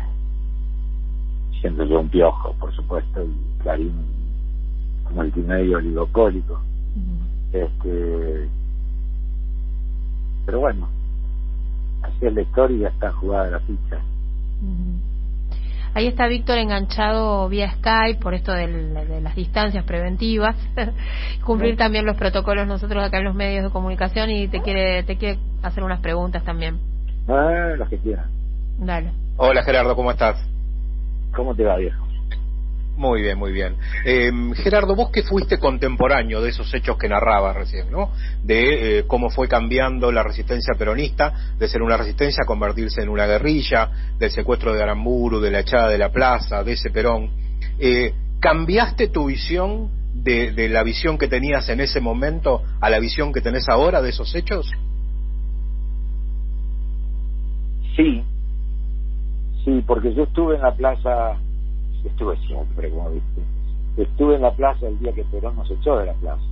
siendo 1.60 1.84
yo 1.84 2.00
un 2.00 2.08
piojo, 2.08 2.54
por 2.58 2.74
supuesto, 2.74 3.22
y 3.22 3.62
clarín 3.62 3.92
multimedio 5.14 5.78
oligocólico. 5.78 6.60
Este, 7.52 8.48
pero 10.46 10.60
bueno, 10.60 10.88
así 12.02 12.26
es 12.26 12.34
la 12.34 12.42
historia 12.42 12.76
y 12.76 12.80
ya 12.80 12.88
está 12.88 13.12
jugada 13.12 13.50
la 13.50 13.60
ficha. 13.60 14.00
Ahí 15.94 16.06
está 16.06 16.26
Víctor 16.26 16.56
enganchado 16.56 17.48
vía 17.48 17.70
Skype 17.72 18.18
por 18.20 18.32
esto 18.32 18.52
de 18.52 19.20
las 19.20 19.34
distancias 19.34 19.84
preventivas, 19.84 20.56
cumplir 21.44 21.76
también 21.76 22.06
los 22.06 22.16
protocolos 22.16 22.66
nosotros 22.66 23.04
acá 23.04 23.18
en 23.18 23.24
los 23.24 23.34
medios 23.34 23.64
de 23.64 23.70
comunicación 23.70 24.30
y 24.30 24.48
te 24.48 24.62
quiere 24.62 25.02
te 25.02 25.18
quiere 25.18 25.38
hacer 25.62 25.84
unas 25.84 26.00
preguntas 26.00 26.42
también. 26.44 26.78
Ah, 27.28 27.74
las 27.76 27.90
que 27.90 27.98
quieran. 27.98 28.26
Dale. 28.78 29.12
Hola 29.36 29.62
Gerardo, 29.62 29.94
¿cómo 29.94 30.10
estás? 30.10 30.36
¿Cómo 31.34 31.54
te 31.54 31.64
va, 31.64 31.76
viejo? 31.76 32.01
Muy 32.96 33.22
bien, 33.22 33.38
muy 33.38 33.52
bien. 33.52 33.76
Eh, 34.04 34.30
Gerardo, 34.56 34.94
vos 34.94 35.10
que 35.10 35.22
fuiste 35.22 35.58
contemporáneo 35.58 36.42
de 36.42 36.50
esos 36.50 36.72
hechos 36.74 36.98
que 36.98 37.08
narrabas 37.08 37.56
recién, 37.56 37.90
¿no? 37.90 38.10
De 38.44 38.98
eh, 38.98 39.04
cómo 39.06 39.30
fue 39.30 39.48
cambiando 39.48 40.12
la 40.12 40.22
resistencia 40.22 40.74
peronista, 40.78 41.54
de 41.58 41.68
ser 41.68 41.82
una 41.82 41.96
resistencia 41.96 42.42
a 42.44 42.46
convertirse 42.46 43.02
en 43.02 43.08
una 43.08 43.26
guerrilla, 43.26 43.90
del 44.18 44.30
secuestro 44.30 44.74
de 44.74 44.82
Aramburu, 44.82 45.40
de 45.40 45.50
la 45.50 45.60
echada 45.60 45.88
de 45.88 45.98
la 45.98 46.10
plaza, 46.10 46.62
de 46.62 46.72
ese 46.72 46.90
Perón. 46.90 47.30
Eh, 47.78 48.12
¿Cambiaste 48.40 49.08
tu 49.08 49.26
visión 49.26 49.90
de 50.12 50.68
la 50.68 50.82
visión 50.82 51.16
que 51.16 51.26
tenías 51.26 51.68
en 51.70 51.80
ese 51.80 52.00
momento 52.00 52.62
a 52.80 52.90
la 52.90 52.98
visión 52.98 53.32
que 53.32 53.40
tenés 53.40 53.68
ahora 53.68 54.02
de 54.02 54.10
esos 54.10 54.34
hechos? 54.34 54.70
Sí, 57.96 58.22
sí, 59.64 59.82
porque 59.86 60.14
yo 60.14 60.24
estuve 60.24 60.56
en 60.56 60.62
la 60.62 60.74
plaza 60.74 61.38
estuve 62.04 62.36
siempre, 62.46 62.90
como 62.90 63.10
viste. 63.10 63.42
Estuve 63.96 64.36
en 64.36 64.42
la 64.42 64.54
plaza 64.54 64.86
el 64.88 64.98
día 64.98 65.12
que 65.12 65.24
Perón 65.24 65.56
nos 65.56 65.70
echó 65.70 65.98
de 65.98 66.06
la 66.06 66.14
plaza. 66.14 66.42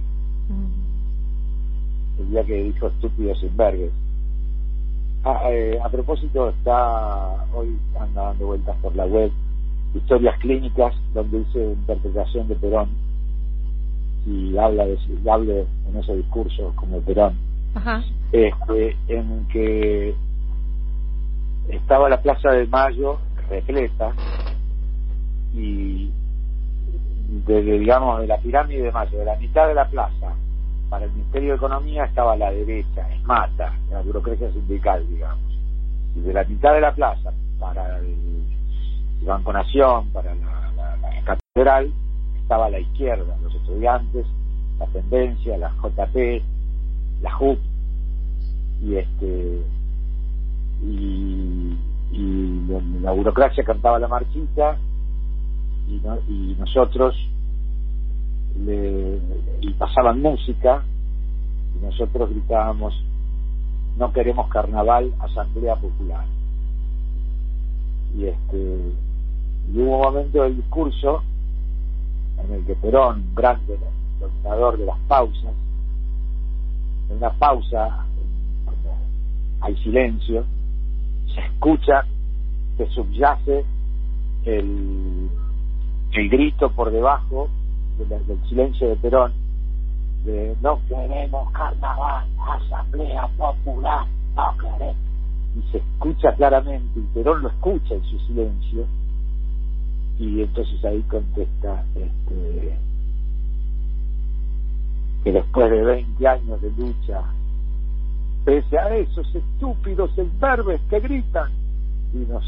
El 2.18 2.30
día 2.30 2.44
que 2.44 2.64
dijo 2.64 2.88
estúpidos 2.88 3.38
sin 3.40 3.56
vergues. 3.56 3.92
Ah, 5.24 5.50
eh, 5.50 5.78
a 5.82 5.88
propósito, 5.88 6.48
está 6.48 7.46
hoy 7.54 7.78
anda 7.98 8.22
dando 8.22 8.46
vueltas 8.46 8.76
por 8.80 8.94
la 8.96 9.04
web 9.04 9.30
historias 9.94 10.38
clínicas 10.38 10.94
donde 11.14 11.40
hice 11.40 11.72
interpretación 11.72 12.48
de 12.48 12.54
Perón 12.56 12.88
y 14.26 14.56
habla 14.56 14.86
de 14.86 14.98
hable 15.30 15.66
en 15.88 15.96
ese 15.96 16.16
discurso 16.16 16.72
como 16.76 17.00
Perón 17.00 17.36
este 18.32 18.96
en 19.08 19.46
que 19.52 20.14
estaba 21.68 22.08
la 22.08 22.20
plaza 22.20 22.50
de 22.50 22.66
Mayo 22.66 23.18
repleta 23.48 24.12
y 25.54 26.12
de, 27.46 27.62
digamos 27.62 28.20
de 28.20 28.26
la 28.26 28.38
pirámide 28.38 28.82
de 28.82 28.92
Mayo, 28.92 29.18
de 29.18 29.24
la 29.24 29.36
mitad 29.36 29.68
de 29.68 29.74
la 29.74 29.88
plaza 29.88 30.34
para 30.88 31.04
el 31.04 31.12
Ministerio 31.12 31.50
de 31.50 31.56
Economía 31.56 32.04
estaba 32.04 32.32
a 32.32 32.36
la 32.36 32.50
derecha, 32.50 33.08
es 33.14 33.22
mata, 33.22 33.72
la 33.90 34.02
burocracia 34.02 34.50
sindical, 34.52 35.06
digamos. 35.08 35.52
Y 36.16 36.20
de 36.20 36.32
la 36.32 36.42
mitad 36.44 36.74
de 36.74 36.80
la 36.80 36.92
plaza 36.92 37.32
para 37.60 37.98
el, 37.98 38.40
Banco 39.22 39.52
Nación, 39.52 40.08
para 40.12 40.34
la, 40.34 40.96
la, 40.96 41.22
catedral, 41.24 41.92
estaba 42.42 42.66
a 42.66 42.70
la 42.70 42.80
izquierda, 42.80 43.36
los 43.42 43.54
estudiantes, 43.54 44.26
la 44.78 44.86
tendencia, 44.86 45.58
la 45.58 45.70
JP, 45.82 46.42
la 47.20 47.32
JUP, 47.34 47.58
y 48.82 48.96
este 48.96 49.62
y, 50.82 51.76
y 52.10 52.66
la 53.02 53.12
burocracia 53.12 53.62
cantaba 53.62 53.98
la 53.98 54.08
marchita 54.08 54.78
y, 56.28 56.56
nosotros 56.58 57.16
le, 58.64 59.18
y 59.60 59.72
pasaban 59.74 60.20
música 60.20 60.84
y 61.76 61.84
nosotros 61.84 62.30
gritábamos 62.30 62.94
no 63.98 64.12
queremos 64.12 64.48
carnaval 64.48 65.12
asamblea 65.20 65.76
popular 65.76 66.24
y 68.16 68.26
este 68.26 68.92
y 69.72 69.78
hubo 69.78 69.96
un 69.96 70.02
momento 70.02 70.42
del 70.42 70.56
discurso 70.56 71.22
en 72.38 72.54
el 72.54 72.66
que 72.66 72.74
Perón 72.74 73.24
grande 73.34 73.78
dominador 74.18 74.78
de 74.78 74.86
las 74.86 74.98
pausas 75.00 75.52
en 77.08 77.16
una 77.16 77.30
pausa 77.30 78.06
hay 79.60 79.76
silencio 79.82 80.44
se 81.34 81.40
escucha 81.40 82.04
se 82.76 82.86
subyace 82.90 83.64
el 84.44 85.30
el 86.12 86.28
grito 86.28 86.70
por 86.70 86.90
debajo 86.90 87.48
del 87.98 88.48
silencio 88.48 88.88
de 88.88 88.96
Perón 88.96 89.32
de 90.24 90.56
no 90.60 90.80
queremos 90.88 91.50
carnaval, 91.52 92.26
asamblea 92.38 93.28
popular, 93.38 94.06
no 94.36 94.56
queremos. 94.58 94.96
Y 95.56 95.72
se 95.72 95.78
escucha 95.78 96.34
claramente, 96.34 97.00
y 97.00 97.02
Perón 97.14 97.42
lo 97.42 97.48
escucha 97.48 97.94
en 97.94 98.04
su 98.04 98.18
silencio, 98.20 98.86
y 100.18 100.42
entonces 100.42 100.84
ahí 100.84 101.02
contesta 101.02 101.84
este, 101.94 102.76
que 105.24 105.32
después 105.32 105.70
de 105.70 105.82
20 105.82 106.28
años 106.28 106.60
de 106.60 106.70
lucha, 106.72 107.22
pese 108.44 108.78
a 108.78 108.94
esos 108.96 109.34
estúpidos 109.34 110.16
enverbes 110.18 110.80
que 110.90 111.00
gritan, 111.00 111.50
y 112.12 112.18
no, 112.18 112.40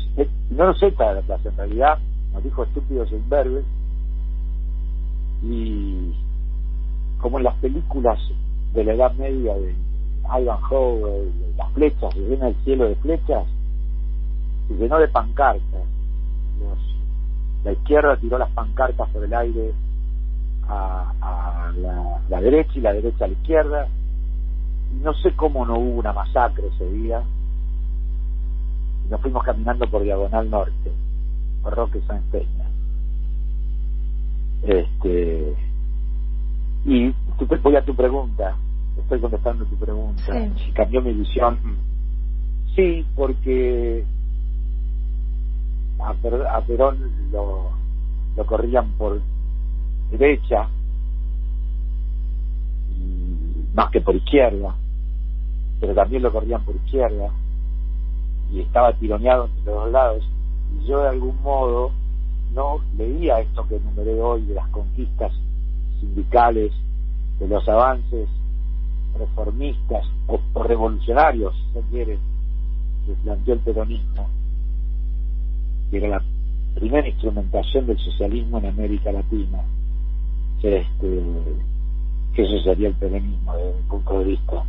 no 0.50 0.71
echa 0.73 1.09
de 1.09 1.14
la 1.14 1.23
plaza, 1.23 1.49
en 1.49 1.57
realidad 1.57 1.99
nos 2.32 2.42
dijo 2.42 2.62
estúpidos 2.62 3.10
e 3.12 3.16
imberbes, 3.16 3.64
y 5.42 6.14
como 7.20 7.38
en 7.38 7.44
las 7.44 7.54
películas 7.56 8.18
de 8.74 8.84
la 8.84 8.94
Edad 8.94 9.14
Media 9.14 9.54
de 9.54 9.74
Ivanhoe, 10.40 11.30
las 11.56 11.72
flechas, 11.72 12.12
se 12.14 12.20
llena 12.20 12.48
el 12.48 12.56
cielo 12.64 12.88
de 12.88 12.94
flechas, 12.96 13.44
se 14.68 14.74
llenó 14.74 14.98
de 14.98 15.08
pancartas. 15.08 15.84
la 17.64 17.72
izquierda 17.72 18.16
tiró 18.16 18.38
las 18.38 18.50
pancartas 18.50 19.08
por 19.10 19.24
el 19.24 19.34
aire 19.34 19.72
a, 20.68 21.70
la, 22.28 22.40
derecha 22.40 22.72
y 22.74 22.80
la 22.80 22.92
derecha 22.92 23.24
a 23.24 23.28
la 23.28 23.34
izquierda. 23.34 23.88
Y 24.92 25.02
no 25.02 25.14
sé 25.14 25.34
cómo 25.34 25.64
no 25.64 25.78
hubo 25.78 26.00
una 26.00 26.12
masacre 26.12 26.68
ese 26.68 26.90
día. 26.90 27.22
Y 29.06 29.10
nos 29.10 29.20
fuimos 29.20 29.42
caminando 29.44 29.86
por 29.88 30.02
Diagonal 30.02 30.50
Norte 30.50 30.81
Roque 31.71 32.00
Sáenz 32.07 32.25
Peña. 32.31 32.69
Este, 34.62 35.54
y 36.85 37.14
voy 37.62 37.76
a 37.76 37.85
tu 37.85 37.95
pregunta, 37.95 38.57
estoy 38.97 39.21
contestando 39.21 39.64
tu 39.66 39.76
pregunta, 39.76 40.23
si 40.57 40.73
cambió 40.73 41.02
mi 41.02 41.12
visión. 41.12 41.59
Sí, 42.75 43.04
porque 43.14 44.04
a, 45.99 46.14
Perón 46.62 46.99
lo, 47.31 47.71
lo 48.37 48.47
corrían 48.47 48.92
por 48.92 49.21
derecha, 50.11 50.69
más 53.75 53.90
que 53.90 54.00
por 54.00 54.14
izquierda, 54.14 54.75
pero 55.81 55.95
también 55.95 56.23
lo 56.23 56.33
corrían 56.33 56.64
por 56.64 56.76
izquierda, 56.76 57.31
y 58.50 58.61
estaba 58.61 58.92
tironeado 58.95 59.47
entre 59.47 59.64
los 59.64 59.75
dos 59.85 59.92
lados 59.92 60.28
y 60.75 60.87
yo 60.87 61.00
de 61.02 61.09
algún 61.09 61.41
modo 61.43 61.93
no 62.55 62.81
leía 62.97 63.41
esto 63.41 63.67
que 63.69 63.76
enumeré 63.76 64.21
hoy 64.21 64.43
de 64.47 64.55
las 64.55 64.69
conquistas 64.69 65.33
sindicales, 66.00 66.73
de 67.38 67.49
los 67.49 67.67
avances 67.69 68.29
reformistas 69.19 70.07
o, 70.26 70.38
revolucionarios, 70.62 71.55
si 71.55 71.73
se 71.73 71.87
quiere, 71.88 72.19
que 73.07 73.12
planteó 73.23 73.55
el 73.55 73.61
peronismo, 73.61 74.29
que 75.91 75.99
era 75.99 76.09
la 76.09 76.23
primera 76.75 77.09
instrumentación 77.09 77.87
del 77.87 77.99
socialismo 77.99 78.59
en 78.59 78.67
América 78.67 79.12
Latina, 79.12 79.62
este, 80.62 81.23
que 82.35 82.43
eso 82.43 82.62
sería 82.62 82.88
el 82.88 82.95
peronismo 82.95 83.55
desde 83.57 83.75
mi 83.75 84.19
de 84.19 84.25
vista. 84.25 84.64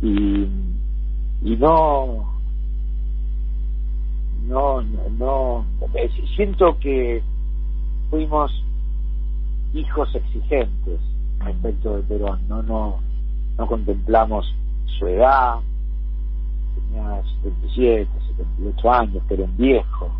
Y, 0.00 0.48
y 1.42 1.56
no, 1.56 2.37
no, 4.46 4.82
no, 4.82 5.64
siento 6.36 6.78
que 6.78 7.22
fuimos 8.10 8.52
hijos 9.74 10.14
exigentes 10.14 11.00
respecto 11.40 11.96
de 11.96 12.02
Perón, 12.02 12.40
no, 12.48 12.62
no, 12.62 13.00
no 13.56 13.66
contemplamos 13.66 14.46
su 14.98 15.06
edad, 15.06 15.60
tenía 16.74 17.22
77, 17.42 18.10
78 18.36 18.92
años, 18.92 19.22
pero 19.28 19.44
en 19.44 19.56
viejo, 19.56 20.10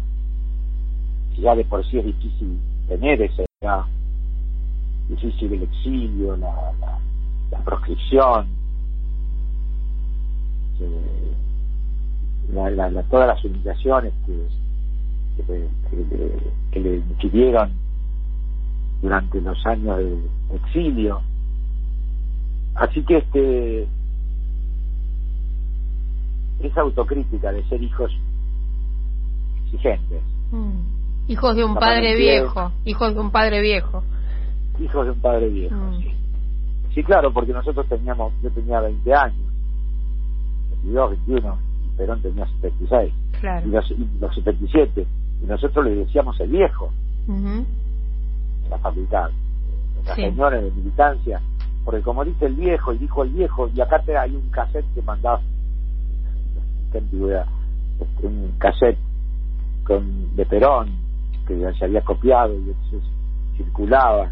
ya 1.39 1.55
de 1.55 1.65
por 1.65 1.85
sí 1.87 1.99
es 1.99 2.05
difícil 2.05 2.59
tener 2.89 3.23
esa 3.23 3.45
edad, 3.61 3.85
difícil 5.09 5.53
el 5.53 5.63
exilio, 5.63 6.37
la, 6.37 6.73
la, 7.51 7.59
proscripción, 7.65 8.47
la, 12.52 12.71
la, 12.71 13.02
todas 13.05 13.28
las 13.28 13.45
humillaciones 13.45 14.12
que, 14.26 15.49
que, 16.73 16.81
le 16.81 16.97
inquirieron 16.97 17.73
durante 19.02 19.40
los 19.40 19.64
años 19.67 19.99
de 19.99 20.19
exilio. 20.55 21.21
Así 22.75 23.02
que 23.02 23.19
este 23.19 23.88
esa 26.61 26.81
autocrítica 26.81 27.52
de 27.52 27.62
ser 27.69 27.83
hijos 27.83 28.11
exigentes. 29.64 30.23
Mm. 30.50 31.28
Hijos 31.28 31.57
de 31.57 31.64
un 31.64 31.75
padre 31.75 32.17
viejo, 32.17 32.73
hijos 32.85 33.14
de 33.14 33.21
un 33.21 33.31
padre 33.31 33.61
viejo. 33.61 34.02
Hijos 34.81 35.05
de 35.07 35.12
un 35.12 35.21
padre 35.21 35.49
viejo, 35.49 35.76
mm. 35.76 35.99
sí. 36.00 36.14
Sí, 36.95 37.05
claro, 37.05 37.33
porque 37.33 37.52
nosotros 37.52 37.87
teníamos, 37.88 38.33
yo 38.43 38.50
tenía 38.50 38.81
20 38.81 39.14
años, 39.14 39.52
22, 40.83 41.11
21, 41.26 41.59
y 41.62 41.68
Perón 41.99 42.23
tenía 42.23 42.47
76. 42.47 43.12
Claro. 43.40 43.67
Y 43.67 43.71
los, 43.71 43.90
y 43.90 44.09
los 44.19 44.35
77. 44.35 45.07
Y 45.43 45.47
nosotros 45.47 45.85
le 45.85 45.97
decíamos 45.97 46.40
el 46.40 46.49
viejo 46.49 46.90
la 48.71 48.78
facultad, 48.78 49.31
en 49.99 50.05
las 50.07 50.17
reuniones 50.17 50.62
de 50.64 50.71
militancia, 50.71 51.40
porque 51.85 52.02
como 52.02 52.25
dice 52.25 52.47
el 52.47 52.55
viejo 52.55 52.93
y 52.93 52.99
dijo 52.99 53.23
el 53.23 53.31
viejo, 53.31 53.69
y 53.75 53.81
acá 53.81 54.00
te, 54.00 54.17
hay 54.17 54.35
un 54.35 54.49
cassette 54.50 54.87
que 54.95 55.02
mandaba, 55.02 55.40
qué 56.93 56.99
antigüedad, 56.99 57.47
este, 58.00 58.26
un 58.26 58.55
cassette 58.59 58.99
con, 59.87 60.37
de 60.37 60.47
Perón, 60.47 60.90
que 61.47 61.59
ya 61.59 61.73
se 61.75 61.85
había 61.85 62.02
copiado 62.02 62.55
y 62.55 62.71
entonces 62.71 63.02
circulaba 63.57 64.31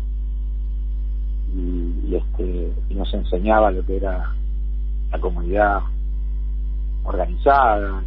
y, 1.54 2.14
este 2.14 2.72
y 2.90 2.94
nos 2.94 3.12
enseñaba 3.14 3.70
lo 3.70 3.84
que 3.84 3.96
era 3.96 4.34
la 5.10 5.18
comunidad 5.18 5.80
organizada, 7.06 8.02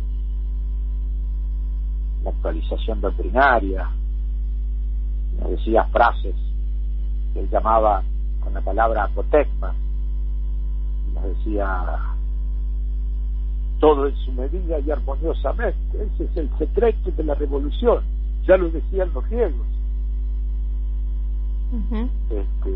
la 2.23 2.29
actualización 2.29 2.99
doctrinaria, 3.01 3.89
nos 5.39 5.51
decía 5.51 5.85
frases 5.85 6.35
que 7.33 7.39
él 7.39 7.49
llamaba 7.49 8.03
con 8.43 8.53
la 8.53 8.61
palabra 8.61 9.05
apotecma, 9.05 9.73
nos 11.13 11.23
decía 11.23 11.99
todo 13.79 14.07
en 14.07 14.15
su 14.17 14.33
medida 14.33 14.79
y 14.79 14.91
armoniosamente, 14.91 16.03
ese 16.13 16.25
es 16.25 16.37
el 16.37 16.49
secreto 16.57 17.11
de 17.11 17.23
la 17.23 17.35
revolución, 17.35 18.03
ya 18.45 18.57
lo 18.57 18.69
decían 18.69 19.11
los 19.13 19.27
griegos. 19.29 19.67
este, 22.29 22.75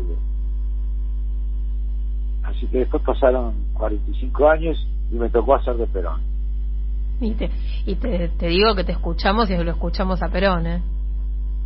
así 2.44 2.66
que 2.68 2.78
después 2.78 3.02
pasaron 3.02 3.54
45 3.74 4.48
años 4.48 4.86
y 5.10 5.16
me 5.16 5.28
tocó 5.30 5.54
hacer 5.54 5.76
de 5.76 5.86
Perón. 5.86 6.20
Y 7.20 7.32
te, 7.34 7.50
y 7.86 7.94
te, 7.94 8.28
te 8.28 8.48
digo 8.48 8.74
que 8.74 8.84
te 8.84 8.92
escuchamos 8.92 9.48
y 9.50 9.56
lo 9.56 9.70
escuchamos 9.70 10.22
a 10.22 10.28
Perón, 10.28 10.66
¿eh? 10.66 10.82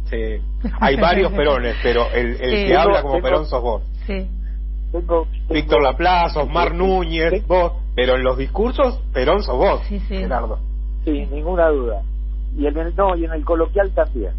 Sí. 0.05 0.41
Hay 0.81 0.97
varios 0.97 1.33
Perones, 1.33 1.77
pero 1.83 2.11
el, 2.13 2.41
el 2.41 2.67
que 2.67 2.77
habla 2.77 3.03
como 3.03 3.21
Perón 3.21 3.47
sos 3.47 3.63
vos. 3.63 3.83
Sí. 4.07 4.29
Víctor 5.51 5.83
Laplace, 5.83 6.39
Osmar 6.39 6.75
Núñez, 6.75 7.47
vos, 7.47 7.73
pero 7.95 8.17
en 8.17 8.25
los 8.25 8.39
discursos 8.39 9.03
Perón 9.13 9.43
sos 9.43 9.57
vos, 9.57 9.83
sí, 9.87 10.01
sí. 10.01 10.17
Gerardo. 10.17 10.59
Sí, 11.05 11.27
ninguna 11.27 11.69
duda. 11.69 12.03
Y 12.57 12.67
en 12.67 12.79
el 12.79 12.97
no, 12.97 13.15
y 13.17 13.25
en 13.25 13.33
el 13.33 13.45
coloquial 13.45 13.91
también. 13.93 14.33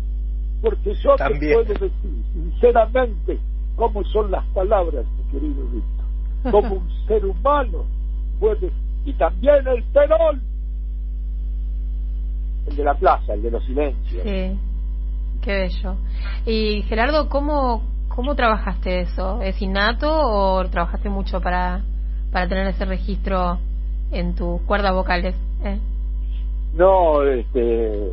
Porque 0.62 0.94
yo 0.96 1.16
también. 1.16 1.40
te 1.40 1.54
puedo 1.54 1.64
decir 1.66 1.92
sinceramente 2.34 3.40
cómo 3.76 4.04
son 4.06 4.32
las 4.32 4.46
palabras, 4.48 5.06
mi 5.18 5.32
querido 5.32 5.66
Víctor. 5.68 6.52
Como 6.52 6.76
un 6.76 7.08
ser 7.08 7.26
humano 7.26 7.86
puede, 8.40 8.72
y 9.10 9.14
también 9.14 9.68
el 9.68 9.84
Perón, 9.86 10.42
el 12.68 12.76
de 12.76 12.84
la 12.84 12.94
plaza, 12.94 13.34
el 13.34 13.42
de 13.42 13.52
los 13.52 13.66
silencios. 13.66 14.24
Sí 14.24 14.60
Qué 15.42 15.52
bello. 15.52 15.96
Y 16.46 16.82
Gerardo, 16.84 17.30
¿cómo, 17.30 17.84
cómo 18.10 18.36
trabajaste 18.36 19.02
eso? 19.02 19.42
¿Es 19.42 19.62
innato 19.62 20.10
o 20.12 20.66
trabajaste 20.70 21.10
mucho 21.10 21.40
para, 21.42 21.82
para 22.32 22.48
tener 22.48 22.68
ese 22.68 22.86
registro 22.86 23.58
en 24.12 24.36
tus 24.36 24.62
cuerdas 24.62 24.94
vocales? 24.94 25.36
Eh? 25.64 25.80
No, 26.74 27.24
este, 27.24 28.12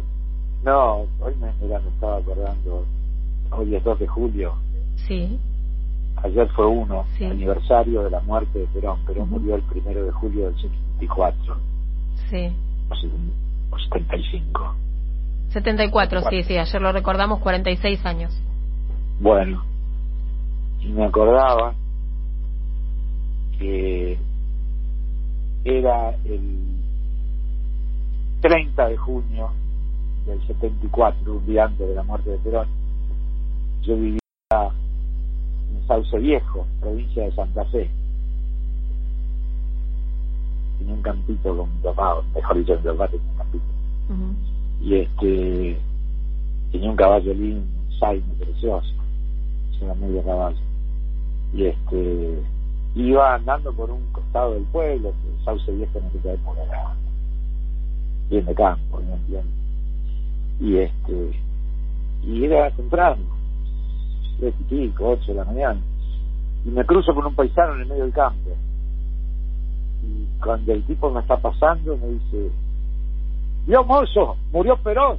no, 0.63 1.07
hoy 1.21 1.35
me, 1.41 1.49
estaba 1.51 2.19
acordando, 2.19 2.85
hoy 3.51 3.75
es 3.75 3.83
2 3.83 3.99
de 3.99 4.07
julio. 4.07 4.55
Sí. 5.09 5.39
Ayer 6.23 6.49
fue 6.51 6.67
uno, 6.67 7.05
aniversario 7.21 8.03
de 8.05 8.11
la 8.11 8.21
muerte 8.21 8.61
de 8.61 8.67
Perón. 8.67 9.05
Perón 9.05 9.29
murió 9.29 9.57
el 9.57 9.63
primero 9.63 10.05
de 10.05 10.13
julio 10.13 10.47
del 10.47 10.57
74. 10.99 11.57
Sí. 12.31 12.53
O 13.71 13.79
75. 13.79 14.75
74, 15.51 16.23
sí, 16.29 16.43
sí, 16.43 16.59
ayer 16.59 16.83
lo 16.83 16.93
recordamos, 16.93 17.41
46 17.41 18.05
años. 18.05 18.43
Bueno, 19.21 19.65
y 20.81 20.89
me 20.89 21.05
acordaba 21.05 21.75
que 23.59 24.19
era 25.65 26.11
el 26.25 26.67
30 28.43 28.89
de 28.89 28.97
junio 28.97 29.51
del 30.27 30.47
74, 30.47 31.33
un 31.33 31.47
día 31.47 31.65
antes 31.65 31.89
de 31.89 31.95
la 31.95 32.03
muerte 32.03 32.31
de 32.31 32.39
Perón. 32.39 32.69
Yo 33.83 33.97
vivía 33.97 34.19
en 34.51 35.87
Sauce 35.87 36.19
Viejo, 36.19 36.67
provincia 36.81 37.25
de 37.25 37.33
Santa 37.33 37.65
Fe. 37.67 37.91
Tenía 40.87 40.95
un 40.95 41.03
campito 41.03 41.57
con 41.57 41.69
mi 41.75 41.83
papá, 41.83 42.23
mejor 42.33 42.59
dicho, 42.59 42.77
mi 42.77 42.83
papá 42.83 43.09
tenía 43.09 43.27
un 43.29 43.39
campito 43.39 43.65
y 44.81 44.95
este 44.95 45.81
tenía 46.71 46.91
un 46.91 46.97
caballo 46.97 47.35
lindo, 47.35 47.61
un 47.61 47.99
saime 47.99 48.35
precioso, 48.39 48.87
era 49.83 49.95
medio 49.97 50.23
caballo. 50.23 50.57
Y 51.53 51.65
este 51.65 52.43
iba 52.95 53.35
andando 53.35 53.73
por 53.73 53.91
un 53.91 54.01
costado 54.13 54.55
del 54.55 54.63
pueblo, 54.65 55.11
que 55.11 55.45
Sauce 55.45 55.73
Viejo 55.73 55.99
en 55.99 56.07
aquella 56.07 56.35
época 56.35 56.63
era 56.63 56.95
bien 58.31 58.45
de 58.47 58.55
campo, 58.55 58.99
bien, 58.99 59.27
bien. 59.27 59.45
Y 60.61 60.77
este 60.77 61.41
y 62.23 62.45
era 62.45 62.71
temprano, 62.71 63.25
tres 64.39 64.55
y 64.61 64.65
pico, 64.65 65.09
ocho 65.09 65.33
de 65.33 65.35
la 65.35 65.45
mañana. 65.47 65.81
Y 66.65 66.71
me 66.71 66.87
cruzo 66.87 67.13
con 67.13 67.27
un 67.27 67.35
paisano 67.35 67.75
en 67.75 67.81
el 67.81 67.89
medio 67.89 68.05
del 68.05 68.13
campo. 68.13 68.51
Y 70.03 70.27
cuando 70.43 70.73
el 70.73 70.85
tipo 70.85 71.11
me 71.11 71.21
está 71.21 71.37
pasando, 71.37 71.97
me 71.97 72.09
dice, 72.09 72.51
Dios 73.67 73.87
mozo, 73.87 74.37
murió 74.53 74.77
Perón. 74.77 75.19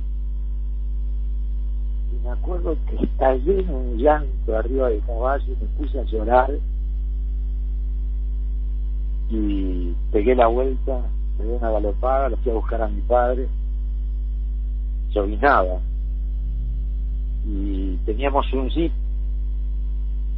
Y 2.12 2.24
me 2.24 2.32
acuerdo 2.32 2.76
que 2.90 3.04
estallé 3.04 3.60
en 3.60 3.70
un 3.70 3.98
llanto 3.98 4.58
arriba 4.58 4.90
del 4.90 5.04
caballo, 5.06 5.46
y 5.46 5.64
me 5.64 5.68
puse 5.78 6.00
a 6.00 6.04
llorar 6.04 6.52
y 9.30 9.94
pegué 10.12 10.36
la 10.36 10.48
vuelta, 10.48 11.02
pegué 11.38 11.52
una 11.52 11.72
galopada, 11.72 12.30
lo 12.30 12.38
fui 12.38 12.52
a 12.52 12.56
buscar 12.56 12.82
a 12.82 12.88
mi 12.88 13.02
padre, 13.02 13.48
llovinaba 15.10 15.80
y 17.46 17.96
teníamos 18.06 18.52
un 18.54 18.70
jeep 18.70 18.92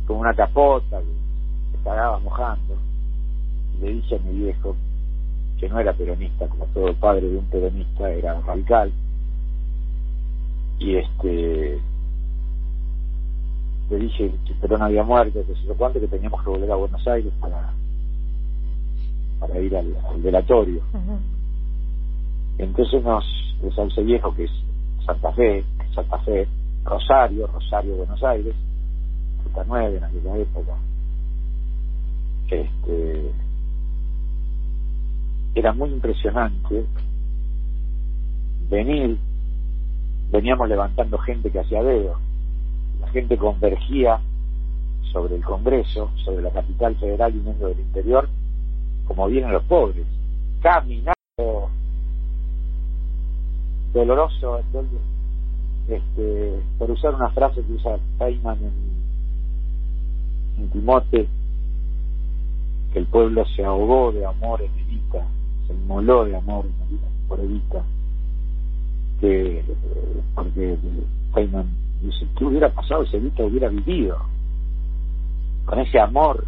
con 0.06 0.18
una 0.18 0.34
capota 0.34 1.00
que 1.00 1.78
estaba 1.78 2.20
mojando 2.20 2.76
le 3.82 3.94
dije 3.94 4.16
a 4.16 4.20
mi 4.20 4.40
viejo 4.40 4.76
que 5.60 5.70
no 5.70 5.80
era 5.80 5.94
peronista, 5.94 6.48
como 6.48 6.66
todo 6.68 6.94
padre 6.96 7.28
de 7.28 7.38
un 7.38 7.46
peronista, 7.46 8.10
era 8.12 8.40
radical. 8.42 8.92
Y 10.80 10.96
este 10.96 11.82
le 13.90 13.98
dije 13.98 14.32
que 14.46 14.54
Perón 14.56 14.84
había 14.84 15.04
muerto, 15.04 15.44
que 15.46 15.56
se 15.56 15.64
lo 15.64 15.76
cuánto, 15.76 16.00
que 16.00 16.08
teníamos 16.08 16.44
que 16.44 16.50
volver 16.50 16.72
a 16.72 16.76
Buenos 16.76 17.08
Aires 17.08 17.34
para, 17.40 17.74
para 19.40 19.60
ir 19.60 19.76
al, 19.76 19.96
velatorio. 20.18 20.82
Entonces 22.60 23.04
nos, 23.04 23.26
de 23.62 23.72
Sauce 23.72 24.04
Viejo, 24.04 24.34
que 24.36 24.44
es 24.44 24.52
Santa 25.06 25.32
Fe, 25.34 25.66
Santa 25.96 26.20
Fe, 26.20 26.48
Rosario, 26.84 27.48
Rosario, 27.48 27.96
Buenos 27.96 28.24
Aires, 28.24 28.56
Ruta 29.44 29.64
9 29.68 29.98
en 29.98 30.04
aquella 30.04 30.38
época, 30.38 30.76
este, 32.52 33.32
era 35.56 35.74
muy 35.74 35.90
impresionante 35.90 36.86
venir, 38.70 39.18
veníamos 40.32 40.70
levantando 40.70 41.18
gente 41.18 41.50
que 41.50 41.60
hacía 41.60 41.84
dedo, 41.84 42.18
la 43.02 43.08
gente 43.10 43.38
convergía 43.38 44.20
sobre 45.12 45.36
el 45.36 45.44
Congreso, 45.44 46.12
sobre 46.24 46.44
la 46.44 46.52
capital 46.52 46.96
federal 46.96 47.32
viniendo 47.34 47.68
del 47.68 47.80
interior, 47.80 48.30
como 49.08 49.28
vienen 49.28 49.52
los 49.52 49.64
pobres, 49.64 50.06
caminando 50.62 51.14
doloroso, 53.92 54.62
este, 55.88 56.62
por 56.78 56.92
usar 56.92 57.16
una 57.16 57.30
frase 57.30 57.64
que 57.64 57.74
usa 57.74 57.98
Feynman 58.20 58.60
en, 58.60 58.74
en 60.60 60.70
Timote, 60.70 61.28
que 62.94 63.00
el 63.00 63.08
pueblo 63.08 63.46
se 63.56 63.64
ahogó 63.64 64.12
de 64.12 64.26
amor 64.26 64.62
en 64.62 64.79
se 65.70 65.74
inmoló 65.76 66.26
de 66.26 66.36
amor 66.36 66.66
por 67.28 67.40
Evita, 67.40 67.84
que 69.22 69.64
porque 70.34 70.78
Feynman 71.34 71.70
dice, 72.02 72.28
¿qué 72.36 72.46
hubiera 72.46 72.74
pasado 72.74 73.06
si 73.06 73.18
Evita 73.18 73.44
hubiera 73.44 73.70
vivido? 73.70 74.18
Con 75.66 75.80
ese 75.80 76.00
amor, 76.00 76.44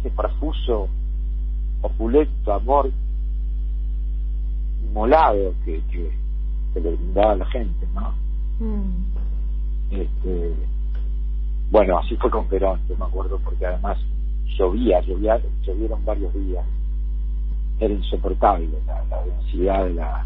ese 0.00 0.10
profuso, 0.10 0.88
opulento 1.82 2.52
amor 2.52 2.90
inmolado 4.88 5.54
que, 5.64 5.82
que, 5.90 6.10
le 6.80 6.96
brindaba 6.96 7.32
a 7.32 7.36
la 7.36 7.46
gente, 7.46 7.86
¿no? 7.94 8.14
Mm. 8.58 9.04
Este, 9.90 10.54
bueno, 11.70 11.98
así 11.98 12.16
fue 12.16 12.30
con 12.30 12.46
Perón, 12.46 12.80
yo 12.88 12.96
me 12.96 13.04
acuerdo, 13.04 13.38
porque 13.44 13.66
además 13.66 13.98
llovía, 14.58 15.00
llovía, 15.02 15.40
llovieron 15.62 16.04
varios 16.04 16.32
días. 16.34 16.64
Era 17.82 17.94
insoportable 17.94 18.68
la, 18.86 19.24
densidad 19.24 19.84
de 19.86 19.94
la 19.94 20.24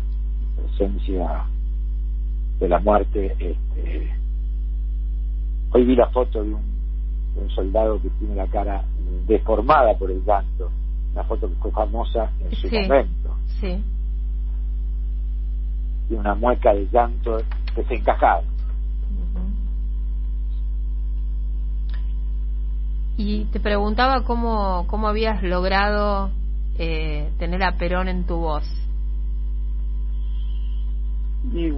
presencia 0.56 1.46
de 2.60 2.68
la 2.68 2.78
muerte. 2.80 3.32
Este, 3.32 4.14
hoy 5.70 5.84
vi 5.86 5.96
la 5.96 6.06
foto 6.10 6.44
de 6.44 6.52
un, 6.52 7.50
soldado 7.54 7.98
que 8.02 8.10
tiene 8.18 8.34
la 8.34 8.46
cara 8.48 8.84
deformada 9.26 9.96
por 9.96 10.10
el 10.10 10.22
llanto, 10.22 10.70
una 11.12 11.24
foto 11.24 11.48
que 11.48 11.54
fue 11.54 11.70
famosa 11.70 12.30
en 12.40 12.56
su 12.56 12.68
momento. 12.68 13.34
Sí. 13.58 13.82
Y 16.10 16.14
una 16.14 16.34
mueca 16.34 16.74
de 16.74 16.86
llanto 16.92 17.38
desencajado. 17.74 18.42
Y 23.16 23.46
te 23.46 23.60
preguntaba 23.60 24.24
cómo, 24.24 24.86
cómo 24.88 25.08
habías 25.08 25.42
logrado 25.42 26.30
eh, 26.78 27.30
tener 27.38 27.62
a 27.62 27.76
Perón 27.76 28.08
en 28.08 28.24
tu 28.26 28.36
voz. 28.36 28.64
Y, 31.52 31.70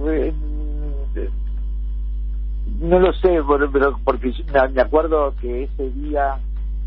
no 2.79 2.99
lo 2.99 3.13
sé, 3.13 3.39
pero 3.73 3.99
porque 4.03 4.31
me 4.73 4.81
acuerdo 4.81 5.33
que 5.41 5.63
ese 5.63 5.89
día 5.91 6.39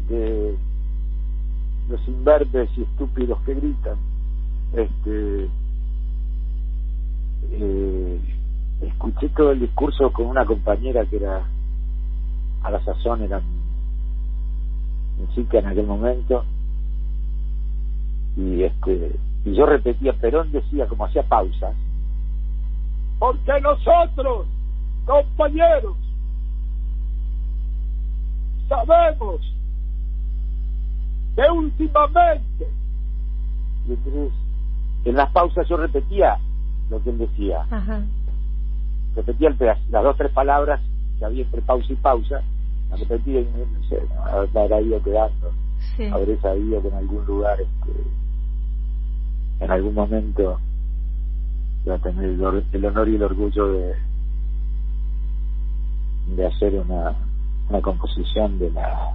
de 0.09 0.57
los 1.89 2.09
invertes 2.09 2.71
y 2.77 2.83
estúpidos 2.83 3.41
que 3.43 3.55
gritan, 3.55 3.97
este, 4.75 5.49
eh, 7.51 8.21
escuché 8.81 9.29
todo 9.31 9.53
el 9.53 9.61
discurso 9.61 10.13
con 10.13 10.27
una 10.27 10.45
compañera 10.45 11.05
que 11.07 11.17
era 11.17 11.43
a 12.63 12.71
la 12.71 12.85
sazón 12.85 13.23
era 13.23 13.41
chica 15.35 15.59
en 15.59 15.67
aquel 15.67 15.87
momento 15.87 16.45
y 18.37 18.63
este 18.63 19.17
y 19.45 19.55
yo 19.55 19.67
repetía 19.67 20.13
Perón 20.15 20.53
decía 20.53 20.87
como 20.87 21.05
hacía 21.05 21.23
pausas 21.25 21.75
porque 23.19 23.61
nosotros 23.61 24.47
compañeros 25.05 25.97
sabemos 28.69 29.41
que 31.37 31.51
últimamente 31.51 32.69
y 33.87 33.93
entonces 33.93 34.33
en 35.05 35.17
las 35.17 35.31
pausas 35.33 35.69
yo 35.69 35.77
repetía 35.77 36.39
lo 36.89 37.03
que 37.03 37.11
él 37.11 37.19
decía 37.19 37.67
repetía 39.15 39.55
las 39.91 40.03
dos 40.03 40.17
tres 40.17 40.33
palabras 40.33 40.81
que 41.19 41.25
había 41.25 41.43
entre 41.43 41.63
pausa 41.63 41.93
y 41.93 41.97
pausa 41.97 42.43
a 42.93 42.97
repetir 42.97 43.37
y 43.37 43.45
no 43.45 43.89
sé, 43.89 44.03
habrá 44.59 44.81
ido 44.81 45.03
quedando, 45.03 45.51
sí. 45.97 46.05
habré 46.07 46.39
sabido 46.41 46.83
que 46.83 46.89
en 46.89 46.95
algún 46.95 47.25
lugar, 47.25 47.59
este, 47.61 47.93
en 49.63 49.71
algún 49.71 49.95
momento, 49.95 50.59
va 51.89 51.95
a 51.95 51.99
tener 51.99 52.25
el, 52.25 52.85
honor 52.85 53.09
y 53.09 53.17
el 53.17 53.23
orgullo 53.23 53.73
de, 53.73 53.95
de 56.37 56.47
hacer 56.47 56.75
una, 56.75 57.15
una 57.69 57.81
composición 57.81 58.59
de 58.59 58.71
la 58.71 59.15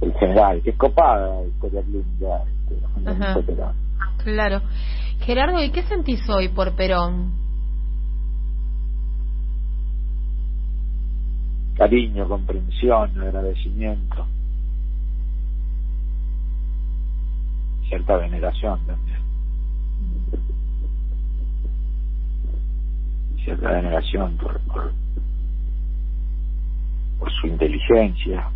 el 0.00 0.14
general, 0.14 0.62
que 0.62 0.70
es 0.70 0.76
copada, 0.76 1.44
historia 1.44 1.82
clínica, 1.82 2.44
este, 2.62 3.54
Claro. 4.22 4.62
Gerardo, 5.20 5.60
¿y 5.62 5.70
qué 5.72 5.82
sentís 5.82 6.28
hoy 6.30 6.48
por 6.48 6.76
Perón? 6.76 7.38
cariño, 11.78 12.28
comprensión, 12.28 13.20
agradecimiento, 13.20 14.26
cierta 17.88 18.16
veneración 18.16 18.84
también. 18.84 19.17
Cierta 23.48 23.70
veneración 23.70 24.36
por, 24.36 24.60
por, 24.60 24.92
por 27.18 27.32
su 27.32 27.46
inteligencia, 27.46 28.46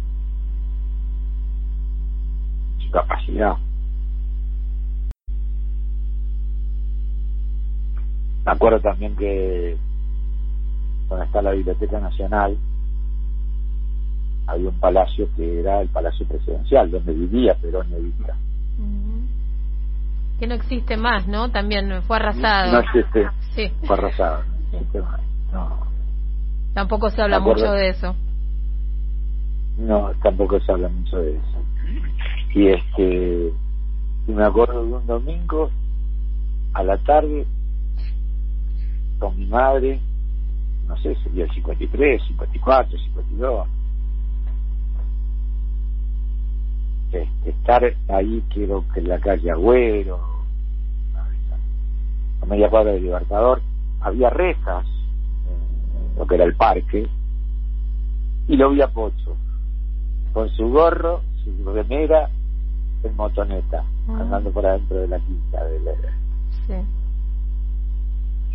su 2.79 2.91
capacidad. 2.91 3.57
Me 8.45 8.53
acuerdo 8.53 8.81
también 8.81 9.17
que 9.17 9.79
cuando 11.09 11.25
está 11.25 11.41
la 11.41 11.53
Biblioteca 11.53 11.99
Nacional, 11.99 12.59
había 14.47 14.69
un 14.69 14.79
palacio 14.79 15.27
que 15.37 15.61
era 15.61 15.81
el 15.81 15.89
palacio 15.89 16.29
presidencial, 16.29 16.91
donde 16.91 17.15
vivía 17.15 17.55
Perón 17.55 17.89
y 17.93 17.95
Evita. 17.95 18.37
Que 20.39 20.47
no 20.47 20.55
existe 20.55 20.99
más, 20.99 21.27
¿no? 21.27 21.51
También 21.51 22.03
fue 22.03 22.17
arrasado. 22.17 22.73
No 22.73 22.81
existe, 22.81 23.27
sí. 23.55 23.73
fue 23.87 23.97
arrasado. 23.97 24.52
No, 25.53 25.87
Tampoco 26.75 27.11
se 27.11 27.23
habla 27.23 27.41
mucho 27.41 27.73
de 27.73 27.91
eso. 27.91 28.17
No, 29.79 30.13
tampoco 30.23 30.61
se 30.61 30.73
habla 30.73 30.89
mucho 30.89 31.19
de 31.19 31.37
eso. 31.37 31.65
Y 32.55 32.69
este, 32.69 33.53
y 34.27 34.33
me 34.33 34.45
acuerdo 34.45 34.85
de 34.85 34.93
un 34.93 35.07
domingo 35.07 35.71
a 36.75 36.83
la 36.83 36.97
tarde 36.99 37.47
con 39.19 39.39
mi 39.39 39.47
madre, 39.47 40.01
no 40.87 40.97
sé, 40.99 41.15
sería 41.23 41.45
el 41.45 41.51
53, 41.53 42.23
54, 42.29 42.99
52 42.99 43.69
estar 47.45 47.85
ahí 48.09 48.43
quiero 48.49 48.85
que 48.93 49.01
en 49.01 49.09
la 49.09 49.19
calle 49.21 49.51
Agüero 49.51 50.19
a 52.41 52.47
media 52.47 52.71
cuadra 52.71 52.93
del 52.93 53.03
Libertador 53.03 53.61
había 54.03 54.31
rejas 54.31 54.85
en 55.49 56.19
lo 56.19 56.27
que 56.27 56.35
era 56.35 56.45
el 56.45 56.57
parque 56.57 57.09
y 58.49 58.57
lo 58.57 58.71
vi 58.71 58.83
a 58.83 58.89
Pocho 58.89 59.37
con 60.33 60.49
su 60.51 60.69
gorro 60.69 61.23
su 61.45 61.73
remera 61.73 62.29
en 63.03 63.17
motoneta 63.17 63.85
ah. 64.09 64.19
andando 64.21 64.51
por 64.51 64.67
adentro 64.67 64.99
de 64.99 65.09
la 65.09 65.19
quinta 65.19 65.65
de 65.65 65.81
la 65.81 65.93
sí. 66.67 66.75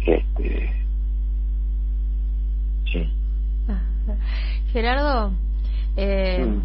este 0.06 0.86
sí 2.92 3.10
Gerardo 4.72 5.32
eh, 5.96 6.60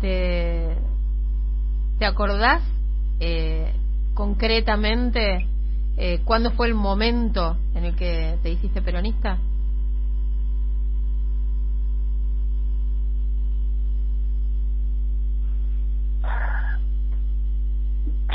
¿Te, 0.00 0.76
te 1.98 2.06
acordás 2.06 2.62
eh, 3.20 3.72
concretamente 4.14 5.46
eh, 6.00 6.20
cuándo 6.24 6.52
fue 6.52 6.68
el 6.68 6.74
momento 6.74 7.56
en 7.74 7.84
el 7.84 7.96
que 7.96 8.38
te 8.40 8.50
hiciste 8.50 8.80
peronista? 8.80 9.36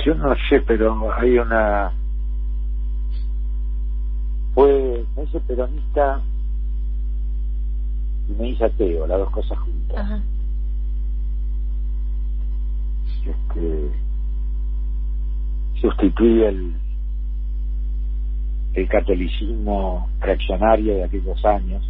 Yo 0.06 0.14
no 0.16 0.36
sé, 0.50 0.60
pero 0.68 1.14
hay 1.14 1.38
una... 1.38 1.94
Fue, 4.54 5.06
me 5.16 5.24
hice 5.24 5.40
peronista 5.40 6.22
y 8.28 8.34
me 8.34 8.50
hice 8.50 8.66
ateo, 8.66 9.08
las 9.08 9.20
dos 9.20 9.30
cosas 9.30 9.58
juntas. 9.60 9.98
Ajá. 9.98 10.22
Este, 13.26 13.92
sustituí 15.80 16.44
el, 16.44 16.83
el 18.74 18.88
catolicismo 18.88 20.10
reaccionario 20.20 20.96
de 20.96 21.04
aquellos 21.04 21.44
años. 21.46 21.84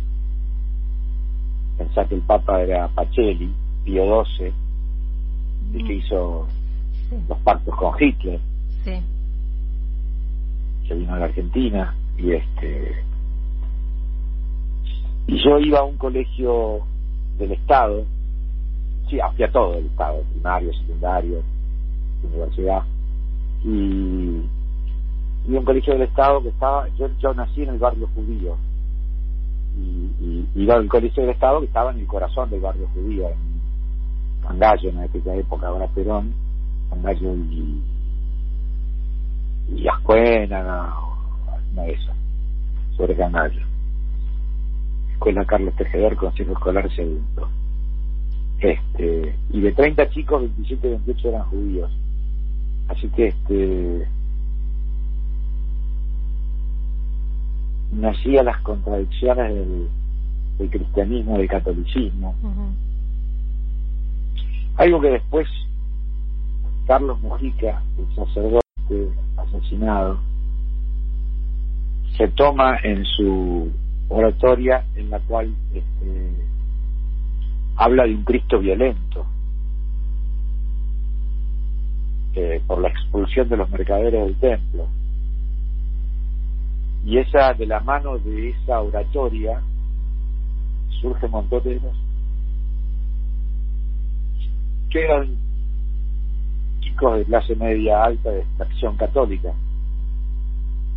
Pensá 1.78 2.06
que 2.06 2.15
el 2.15 2.22
Papa 2.22 2.62
era 2.62 2.88
Pacelli, 2.89 3.52
Pío 3.84 4.24
XII, 4.26 4.54
el 5.74 5.88
que 5.88 5.93
hizo 5.96 6.48
Sí. 7.10 7.15
los 7.28 7.38
pactos 7.39 7.76
con 7.76 7.93
Hitler, 8.00 8.39
Sí. 8.84 9.02
que 10.88 10.93
vino 10.96 11.13
a 11.13 11.19
la 11.19 11.26
Argentina, 11.26 11.96
y 12.17 12.32
este 12.32 13.04
y 15.26 15.41
yo 15.41 15.58
iba 15.58 15.80
a 15.80 15.84
un 15.84 15.98
colegio 15.98 16.82
del 17.38 17.54
Estado, 17.54 18.06
sí, 19.10 19.19
hacia 19.19 19.50
todo 19.52 19.78
el 19.78 19.86
Estado, 19.86 20.22
primario, 20.34 20.74
secundario, 20.74 21.41
universidad, 22.24 22.84
y, 23.63 24.41
y 25.47 25.53
un 25.53 25.65
colegio 25.65 25.93
del 25.93 26.03
Estado 26.03 26.41
que 26.41 26.49
estaba, 26.49 26.88
yo, 26.97 27.08
yo 27.19 27.34
nací 27.34 27.63
en 27.63 27.69
el 27.69 27.79
barrio 27.79 28.08
judío, 28.15 28.58
y, 29.75 30.45
y 30.56 30.88
colegio 30.88 31.23
del 31.23 31.32
Estado 31.32 31.60
que 31.60 31.65
estaba 31.65 31.91
en 31.91 31.99
el 31.99 32.08
corazón 32.08 32.49
del 32.49 32.62
barrio 32.62 32.88
judío, 32.93 33.29
en 33.29 34.47
Cangallo, 34.47 34.89
en 34.89 34.99
aquella 34.99 35.36
época, 35.36 35.67
ahora 35.67 35.88
Perón, 35.88 36.34
Cangallo 36.89 37.36
y, 37.36 37.82
y 39.75 39.88
Ascuena, 39.88 40.93
una 41.71 41.84
de 41.84 41.91
esas, 41.91 42.15
sobre 42.95 43.15
Cangallo. 43.15 43.62
Escuela 45.13 45.45
Carlos 45.45 45.73
Tejedor, 45.75 46.15
Consejo 46.17 46.51
Escolar 46.51 46.89
Segundo. 46.93 47.49
Este, 48.60 49.36
y 49.51 49.62
de 49.62 49.71
30 49.71 50.10
chicos, 50.10 50.41
27 50.41 50.88
y 50.88 50.91
28 50.91 51.29
eran 51.29 51.43
judíos. 51.43 51.91
Así 52.89 53.08
que 53.10 53.27
este 53.27 54.08
nacía 57.93 58.43
las 58.43 58.60
contradicciones 58.62 59.53
del, 59.53 59.88
del 60.58 60.69
cristianismo, 60.69 61.38
del 61.38 61.47
catolicismo. 61.47 62.36
Algo 64.77 65.01
que 65.01 65.10
después 65.10 65.47
Carlos 66.88 67.21
Mujica, 67.21 67.82
el 67.97 68.15
sacerdote 68.15 68.63
asesinado, 69.38 70.19
se 72.17 72.27
toma 72.29 72.77
en 72.84 73.06
su 73.06 73.71
oratoria 74.10 74.86
en 74.95 75.10
la 75.10 75.19
cual 75.19 75.53
este, 75.73 76.32
habla 77.75 78.03
de 78.03 78.15
un 78.15 78.23
Cristo 78.23 78.60
violento 78.60 79.25
eh, 82.36 82.62
por 82.67 82.82
la 82.82 82.89
expulsión 82.89 83.49
de 83.49 83.58
los 83.58 83.69
mercaderes 83.69 84.25
del 84.25 84.36
templo. 84.36 84.88
Y 87.05 87.17
esa, 87.17 87.53
de 87.53 87.65
la 87.65 87.79
mano 87.81 88.17
de 88.17 88.51
esa 88.51 88.79
oratoria, 88.81 89.61
surge 91.01 91.27
Montoneros, 91.27 91.95
que 94.89 95.03
eran 95.03 95.35
chicos 96.79 97.17
de 97.17 97.25
clase 97.25 97.55
media 97.55 98.03
alta 98.03 98.29
de 98.29 98.39
extracción 98.39 98.95
católica, 98.95 99.53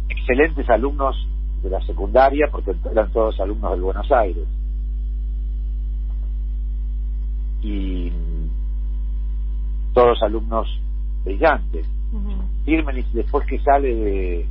excelentes 0.08 0.68
alumnos 0.70 1.16
de 1.62 1.70
la 1.70 1.80
secundaria 1.86 2.46
porque 2.52 2.74
eran 2.90 3.10
todos 3.12 3.40
alumnos 3.40 3.72
del 3.72 3.80
Buenos 3.80 4.12
Aires 4.12 4.46
y 7.62 8.12
todos 9.92 10.22
alumnos 10.22 10.68
brillantes. 11.24 11.86
Ujú. 12.12 12.30
Firmenich 12.64 13.08
después 13.12 13.46
que 13.48 13.58
sale 13.60 13.94
de 13.94 14.46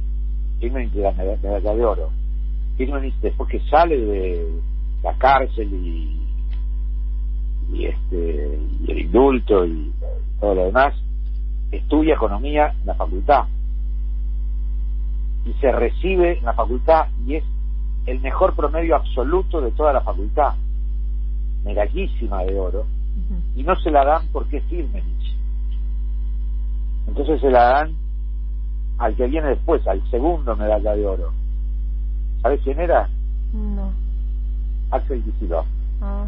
Firmenich 0.59 0.93
de 0.93 1.01
la 1.01 1.11
medalla, 1.11 1.73
de 1.73 1.85
oro. 1.85 2.09
Firmenich 2.77 3.15
después 3.21 3.49
que 3.49 3.59
sale 3.69 3.97
de 3.97 4.61
la 5.03 5.13
cárcel 5.17 5.73
y 5.73 6.21
y 7.73 7.85
este 7.85 8.59
y 8.81 8.91
el 8.91 8.99
indulto 8.99 9.65
y 9.65 9.91
todo 10.39 10.53
lo 10.53 10.65
demás 10.65 10.93
estudia 11.71 12.15
economía 12.15 12.73
en 12.79 12.85
la 12.85 12.95
facultad. 12.95 13.45
Y 15.45 15.53
se 15.53 15.71
recibe 15.71 16.37
en 16.37 16.45
la 16.45 16.53
facultad 16.53 17.07
y 17.25 17.35
es 17.35 17.43
el 18.05 18.19
mejor 18.19 18.55
promedio 18.55 18.95
absoluto 18.95 19.61
de 19.61 19.71
toda 19.71 19.93
la 19.93 20.01
facultad. 20.01 20.53
Medallísima 21.63 22.43
de 22.43 22.59
oro. 22.59 22.85
Y 23.55 23.63
no 23.63 23.75
se 23.77 23.89
la 23.89 24.03
dan 24.03 24.27
porque 24.31 24.57
es 24.57 24.63
Firmenich 24.65 25.15
entonces 27.07 27.39
se 27.39 27.49
la 27.49 27.63
dan 27.63 27.95
al 28.97 29.15
que 29.15 29.27
viene 29.27 29.49
después 29.49 29.85
al 29.87 30.01
segundo 30.09 30.55
medalla 30.55 30.95
de 30.95 31.05
oro 31.05 31.33
¿sabes 32.41 32.61
quién 32.63 32.79
era? 32.79 33.09
No. 33.53 33.91
Axel 34.91 35.23
Kicillof 35.23 35.65
Ajá. 36.01 36.27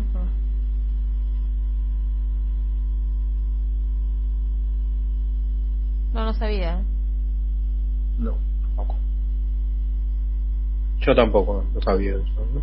No, 6.14 6.26
no 6.26 6.34
sabía. 6.34 6.80
¿eh? 6.80 6.84
No, 8.18 8.38
tampoco. 8.76 8.96
Yo 11.00 11.16
tampoco 11.16 11.66
no 11.74 11.82
sabía 11.82 12.16
eso. 12.16 12.48
¿no? 12.54 12.62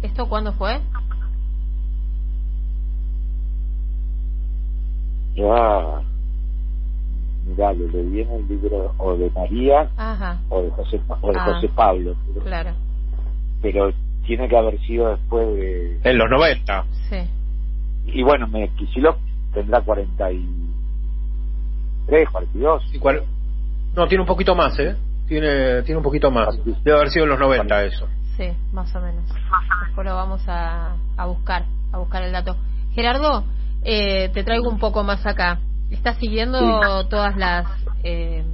¿Esto 0.00 0.28
cuándo 0.28 0.52
fue? 0.52 0.80
ya 5.34 6.02
mirá 7.46 7.72
lo 7.72 7.86
leí 7.88 8.20
en 8.22 8.30
el 8.30 8.48
libro 8.48 8.94
o 8.98 9.16
de 9.16 9.30
María 9.30 9.88
Ajá, 9.96 10.38
o 10.48 10.62
de 10.62 10.70
José, 10.70 11.00
o 11.20 11.32
de 11.32 11.38
Ah. 11.38 11.44
José 11.44 11.68
Pablo 11.74 12.14
pero, 12.32 12.44
claro. 12.44 12.70
pero 13.62 13.92
tiene 14.26 14.48
que 14.48 14.56
haber 14.56 14.78
sido 14.80 15.10
después 15.10 15.46
de 15.56 16.00
En 16.04 16.18
los 16.18 16.30
90. 16.30 16.84
Sí. 17.10 17.16
y 18.06 18.22
bueno 18.22 18.46
me 18.48 18.68
Kicillof 18.70 19.16
tendrá 19.52 19.80
43 19.82 22.28
42 22.30 22.82
Y 22.94 22.98
cual- 22.98 23.22
No, 23.94 24.08
tiene 24.08 24.22
un 24.22 24.26
poquito 24.28 24.54
más, 24.54 24.78
¿eh? 24.80 24.96
Tiene, 25.28 25.82
tiene 25.82 25.98
un 25.98 26.02
poquito 26.02 26.30
más. 26.30 26.48
Debe 26.82 26.96
haber 26.96 27.10
sido 27.10 27.24
en 27.24 27.30
los 27.30 27.38
90 27.38 27.84
eso. 27.84 28.08
Sí, 28.36 28.48
más 28.72 28.92
o 28.96 29.00
menos. 29.00 29.22
Después 29.86 30.04
lo 30.06 30.14
vamos 30.16 30.42
a, 30.48 30.96
a 31.16 31.26
buscar, 31.26 31.64
a 31.92 31.98
buscar 31.98 32.22
el 32.24 32.32
dato. 32.32 32.56
Gerardo, 32.92 33.44
eh, 33.84 34.30
te 34.34 34.42
traigo 34.42 34.68
un 34.68 34.78
poco 34.80 35.04
más 35.04 35.24
acá. 35.24 35.60
¿Estás 35.90 36.16
siguiendo 36.18 36.58
Sí. 37.02 37.08
todas 37.10 37.36
las 37.36 37.66
eh, 38.02 38.44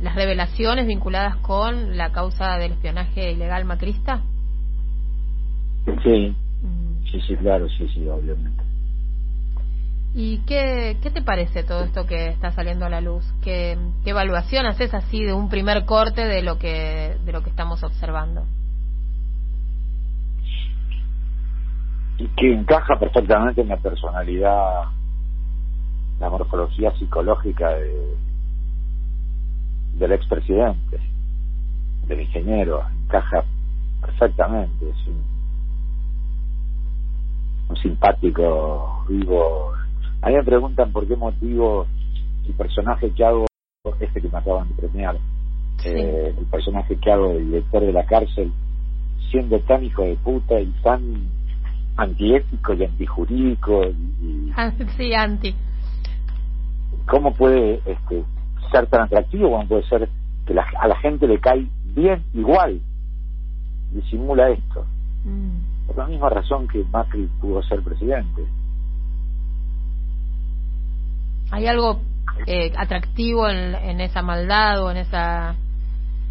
las 0.00 0.14
revelaciones 0.16 0.86
vinculadas 0.86 1.36
con 1.36 1.96
la 1.96 2.10
causa 2.12 2.56
del 2.58 2.72
espionaje 2.72 3.32
ilegal 3.32 3.64
macrista? 3.64 4.22
sí 6.02 6.34
Mm. 6.62 7.04
sí 7.10 7.20
sí 7.26 7.36
claro 7.36 7.68
sí 7.68 7.86
sí 7.92 8.08
obviamente 8.08 8.62
¿Y 10.16 10.38
qué, 10.46 10.96
qué 11.02 11.10
te 11.10 11.22
parece 11.22 11.64
todo 11.64 11.82
esto 11.82 12.06
que 12.06 12.28
está 12.28 12.52
saliendo 12.52 12.86
a 12.86 12.88
la 12.88 13.00
luz? 13.00 13.24
¿Qué, 13.42 13.76
qué 14.04 14.10
evaluación 14.10 14.64
haces 14.64 14.94
así 14.94 15.24
de 15.24 15.32
un 15.32 15.48
primer 15.48 15.84
corte 15.86 16.24
de 16.24 16.40
lo 16.40 16.56
que 16.56 17.16
de 17.24 17.32
lo 17.32 17.42
que 17.42 17.50
estamos 17.50 17.82
observando? 17.82 18.44
y 22.16 22.28
que 22.36 22.52
encaja 22.54 22.96
perfectamente 22.98 23.60
en 23.60 23.68
la 23.68 23.76
personalidad 23.76 24.84
la 26.20 26.30
morfología 26.30 26.92
psicológica 26.98 27.70
de 27.70 28.16
del 29.94 30.12
expresidente 30.12 30.98
del 32.08 32.20
ingeniero 32.20 32.82
encaja 33.04 33.44
perfectamente 34.00 34.90
es 34.90 35.06
un, 35.06 35.22
un 37.70 37.76
simpático 37.76 39.04
vivo 39.08 39.72
a 40.22 40.28
mí 40.28 40.34
me 40.34 40.42
preguntan 40.44 40.92
por 40.92 41.06
qué 41.06 41.16
motivo 41.16 41.86
el 42.46 42.54
personaje 42.54 43.10
que 43.10 43.24
hago 43.24 43.46
este 44.00 44.20
que 44.20 44.28
me 44.28 44.38
acaban 44.38 44.68
de 44.68 44.74
premiar 44.74 45.16
Sí. 45.78 45.88
eh, 45.90 46.34
el 46.38 46.46
personaje 46.46 46.96
que 46.96 47.10
hago 47.10 47.30
del 47.34 47.46
director 47.46 47.82
de 47.82 47.92
la 47.92 48.06
cárcel 48.06 48.52
siendo 49.30 49.58
tan 49.60 49.84
hijo 49.84 50.02
de 50.02 50.16
puta 50.16 50.58
y 50.60 50.66
tan 50.82 51.28
antiético 51.96 52.74
y 52.74 52.84
antijurídico 52.84 53.84
y, 53.84 54.24
y 54.24 54.52
Ah, 54.56 54.72
Sí, 54.96 55.12
anti. 55.14 55.54
Cómo 57.06 57.32
puede 57.34 57.80
este, 57.86 58.24
ser 58.72 58.86
tan 58.88 59.02
atractivo 59.02 59.50
cómo 59.50 59.68
puede 59.68 59.82
ser 59.88 60.08
que 60.46 60.54
la- 60.54 60.66
a 60.80 60.88
la 60.88 60.96
gente 60.96 61.26
le 61.26 61.38
cae 61.40 61.66
bien 61.94 62.22
igual 62.34 62.80
disimula 63.92 64.50
esto 64.50 64.84
Mm. 65.24 65.86
por 65.86 65.96
la 65.96 66.06
misma 66.06 66.28
razón 66.28 66.68
que 66.68 66.84
Macri 66.92 67.28
pudo 67.40 67.62
ser 67.62 67.82
presidente 67.82 68.44
¿Hay 71.50 71.66
algo 71.66 72.00
eh, 72.46 72.72
atractivo 72.76 73.48
en, 73.48 73.74
en, 73.74 74.00
esa 74.00 74.22
maldad 74.22 74.82
o 74.82 74.90
en 74.90 74.96
esa... 74.98 75.54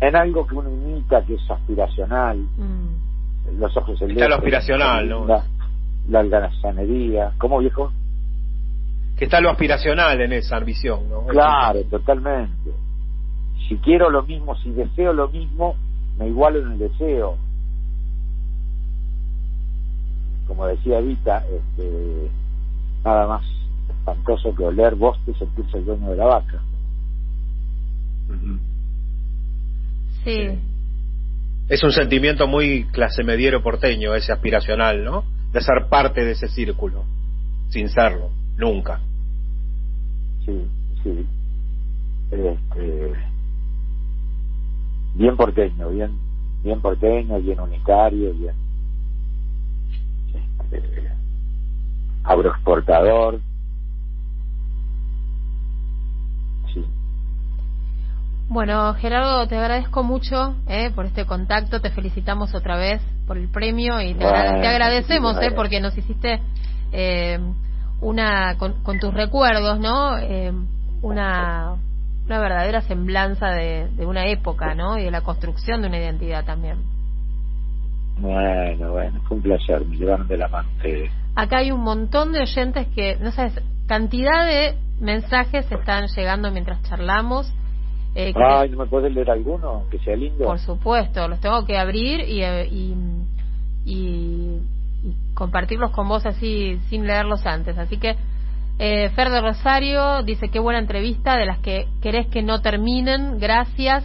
En 0.01 0.15
algo 0.15 0.45
que 0.45 0.55
uno 0.55 0.69
imita, 0.69 1.23
que 1.23 1.36
es 1.36 1.49
aspiracional. 1.49 2.38
Mm. 2.57 3.59
Los 3.59 3.75
ojos 3.77 4.01
Está 4.01 4.27
lo 4.27 4.36
aspiracional, 4.36 5.07
¿no? 5.07 5.25
La, 5.25 5.43
la 6.09 6.19
alganazanería. 6.19 7.31
¿Cómo, 7.38 7.59
viejo? 7.59 7.91
Que 9.23 9.27
está 9.27 9.39
lo 9.39 9.51
aspiracional 9.51 10.19
en 10.19 10.33
esa 10.33 10.57
ambición, 10.57 11.07
¿no? 11.07 11.25
Claro, 11.27 11.81
totalmente. 11.86 12.71
Si 13.69 13.77
quiero 13.77 14.09
lo 14.09 14.23
mismo, 14.23 14.53
si 14.57 14.69
deseo 14.71 15.13
lo 15.13 15.29
mismo, 15.29 15.77
me 16.17 16.27
igualo 16.27 16.59
en 16.59 16.73
el 16.73 16.79
deseo. 16.79 17.38
Como 20.45 20.67
decía 20.67 20.99
Vita, 20.99 21.41
este, 21.45 22.29
nada 23.05 23.27
más 23.27 23.45
espantoso 23.88 24.53
que 24.53 24.65
oler 24.65 24.95
boste 24.95 25.31
y 25.31 25.36
sentirse 25.36 25.77
el 25.77 25.86
dueño 25.86 26.09
de 26.09 26.17
la 26.17 26.25
vaca. 26.25 26.62
Sí. 30.25 30.59
Es 31.69 31.81
un 31.81 31.93
sentimiento 31.93 32.45
muy 32.45 32.88
clase 32.91 33.23
mediero 33.23 33.63
porteño, 33.63 34.15
ese 34.15 34.33
aspiracional, 34.33 35.01
¿no? 35.05 35.23
De 35.53 35.62
ser 35.62 35.88
parte 35.88 36.25
de 36.25 36.31
ese 36.31 36.49
círculo, 36.49 37.05
sin 37.69 37.88
serlo, 37.88 38.29
nunca. 38.57 38.99
Sí, 40.45 40.67
sí. 41.03 41.27
Este, 42.32 43.13
bien 45.15 45.38
porteño, 45.38 45.89
bien, 45.89 46.17
bien 46.63 46.82
porteño, 46.82 47.39
bien 47.39 47.60
unitario, 47.60 48.34
bien 48.34 48.56
este, 50.71 51.12
agroexportador. 52.23 53.39
Sí. 56.73 56.84
Bueno, 58.49 58.93
Gerardo, 58.95 59.47
te 59.47 59.58
agradezco 59.58 60.03
mucho 60.03 60.56
eh, 60.67 60.91
por 60.93 61.06
este 61.06 61.25
contacto, 61.25 61.82
te 61.82 61.91
felicitamos 61.91 62.53
otra 62.56 62.77
vez 62.77 63.01
por 63.27 63.38
el 63.38 63.49
premio 63.49 64.01
y 64.01 64.13
te, 64.15 64.25
agradecemos 64.25 65.38
eh, 65.41 65.51
porque 65.56 65.79
nos 65.79 65.97
hiciste 65.97 66.41
eh, 66.91 67.39
una 68.03 68.57
con, 68.57 68.99
tus 68.99 69.13
recuerdos, 69.13 69.79
¿no? 69.79 70.17
Eh, 70.17 70.53
una 71.01 71.77
una 72.25 72.39
verdadera 72.39 72.81
semblanza 72.81 73.49
de, 73.49 73.89
de, 73.89 74.05
una 74.05 74.27
época, 74.27 74.75
¿no? 74.75 74.97
Y 74.97 75.03
de 75.03 75.11
la 75.11 75.21
construcción 75.21 75.81
de 75.81 75.89
una 75.89 75.97
identidad 75.97 76.45
también. 76.45 76.77
Bueno, 78.17 78.91
bueno, 78.91 79.19
fue 79.27 79.37
un 79.37 79.43
placer, 79.43 79.85
me 79.85 79.97
llevaron 79.97 80.27
de 80.27 80.37
la 80.37 80.47
mano 80.47 80.69
Acá 81.35 81.57
hay 81.57 81.71
un 81.71 81.81
montón 81.81 82.31
de 82.31 82.41
oyentes 82.41 82.87
que, 82.95 83.17
no 83.17 83.31
sabes, 83.31 83.59
cantidad 83.87 84.45
de 84.45 84.75
mensajes 84.99 85.69
están 85.71 86.05
llegando 86.15 86.51
mientras 86.51 86.81
charlamos. 86.83 87.51
Eh, 88.15 88.31
Ay, 88.35 88.69
¿no 88.69 88.77
me 88.77 88.85
puedes 88.85 89.11
leer 89.11 89.31
alguno 89.31 89.85
que 89.89 89.97
sea 89.99 90.15
lindo? 90.15 90.45
Por 90.45 90.59
supuesto, 90.59 91.27
los 91.27 91.39
tengo 91.39 91.65
que 91.65 91.77
abrir 91.77 92.19
y, 92.21 92.43
eh, 92.43 92.67
y, 92.71 92.95
y, 93.83 94.59
y 94.65 94.72
compartirlos 95.34 95.91
con 95.91 96.08
vos 96.08 96.26
así 96.26 96.80
sin 96.89 97.06
leerlos 97.08 97.46
antes. 97.46 97.78
Así 97.78 97.98
que 97.98 98.15
eh, 98.80 99.10
Fer 99.15 99.30
de 99.30 99.41
Rosario 99.41 100.24
dice 100.24 100.50
qué 100.50 100.60
buena 100.60 100.80
entrevista, 100.80 101.38
de 101.38 101.46
las 101.46 101.60
que 101.60 101.88
querés 102.02 102.28
que 102.28 102.41
no 102.41 102.62
terminen, 102.62 103.39
gracias. 103.39 104.04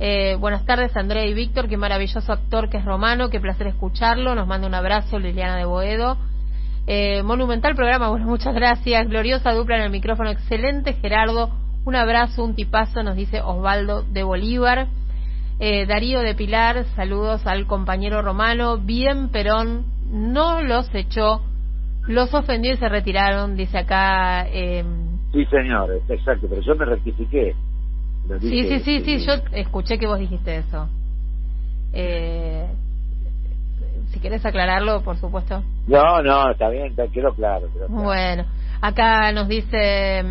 Eh, 0.00 0.36
buenas 0.38 0.64
tardes 0.64 0.96
Andrea 0.96 1.26
y 1.26 1.34
Víctor, 1.34 1.68
qué 1.68 1.76
maravilloso 1.76 2.32
actor 2.32 2.70
que 2.70 2.76
es 2.76 2.84
Romano, 2.84 3.30
qué 3.30 3.40
placer 3.40 3.66
escucharlo, 3.66 4.36
nos 4.36 4.46
manda 4.46 4.68
un 4.68 4.74
abrazo 4.74 5.18
Liliana 5.18 5.56
de 5.56 5.64
Boedo. 5.64 6.16
Eh, 6.86 7.22
monumental 7.22 7.74
programa, 7.74 8.08
bueno, 8.10 8.26
muchas 8.26 8.54
gracias. 8.54 9.08
Gloriosa 9.08 9.52
dupla 9.52 9.76
en 9.76 9.82
el 9.82 9.90
micrófono, 9.90 10.30
excelente 10.30 10.94
Gerardo, 10.94 11.50
un 11.84 11.96
abrazo, 11.96 12.44
un 12.44 12.54
tipazo, 12.54 13.02
nos 13.02 13.16
dice 13.16 13.40
Osvaldo 13.40 14.02
de 14.02 14.22
Bolívar. 14.22 14.88
Eh, 15.60 15.86
Darío 15.86 16.20
de 16.20 16.34
Pilar, 16.34 16.84
saludos 16.94 17.44
al 17.46 17.66
compañero 17.66 18.22
Romano, 18.22 18.78
bien 18.78 19.28
Perón, 19.28 19.84
no 20.10 20.62
los 20.62 20.94
echó 20.94 21.42
los 22.08 22.32
ofendió 22.32 22.72
y 22.72 22.76
se 22.76 22.88
retiraron, 22.88 23.54
dice 23.54 23.78
acá. 23.78 24.46
Eh... 24.48 24.82
Sí, 25.32 25.44
señor, 25.46 26.00
exacto, 26.08 26.46
pero 26.48 26.62
yo 26.62 26.74
me 26.74 26.86
rectifiqué. 26.86 27.54
sí, 28.40 28.64
sí, 28.64 28.80
sí, 28.80 29.00
sí, 29.00 29.26
yo 29.26 29.34
escuché 29.52 29.98
que 29.98 30.06
vos 30.06 30.18
dijiste 30.18 30.56
eso. 30.56 30.88
Eh... 31.92 32.66
Si 34.08 34.20
quieres 34.20 34.44
aclararlo, 34.46 35.02
por 35.02 35.18
supuesto. 35.18 35.62
No, 35.86 36.22
no, 36.22 36.50
está 36.50 36.70
bien, 36.70 36.86
está, 36.86 37.06
quedó 37.08 37.34
claro, 37.34 37.68
Bueno, 37.90 38.46
acá 38.80 39.30
nos 39.32 39.48
dice 39.48 40.22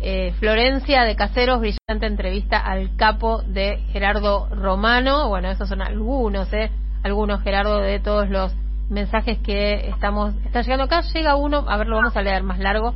eh, 0.00 0.32
Florencia 0.38 1.02
de 1.02 1.16
Caseros, 1.16 1.58
brillante 1.58 2.06
entrevista 2.06 2.58
al 2.58 2.94
capo 2.94 3.42
de 3.42 3.78
Gerardo 3.90 4.48
Romano. 4.54 5.28
Bueno, 5.28 5.50
esos 5.50 5.68
son 5.68 5.82
algunos, 5.82 6.52
¿eh? 6.52 6.70
Algunos, 7.02 7.42
Gerardo, 7.42 7.78
de 7.78 7.98
todos 7.98 8.30
los 8.30 8.54
mensajes 8.92 9.38
que 9.38 9.88
estamos 9.88 10.34
están 10.44 10.62
llegando 10.62 10.84
acá. 10.84 11.00
Llega 11.12 11.34
uno, 11.34 11.64
a 11.68 11.76
ver, 11.76 11.88
lo 11.88 11.96
vamos 11.96 12.16
a 12.16 12.22
leer 12.22 12.42
más 12.42 12.58
largo. 12.58 12.94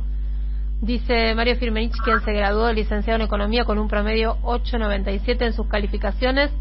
Dice 0.81 1.33
Mario 1.33 1.55
Firmenich, 1.55 1.95
quien 2.03 2.21
se 2.21 2.31
graduó 2.31 2.67
de 2.67 2.75
licenciado 2.75 3.17
en 3.19 3.25
Economía 3.25 3.65
con 3.65 3.79
un 3.79 3.87
promedio 3.87 4.37
8.97 4.43 5.47
en 5.47 5.53
sus 5.53 5.67
calificaciones, 5.67 6.51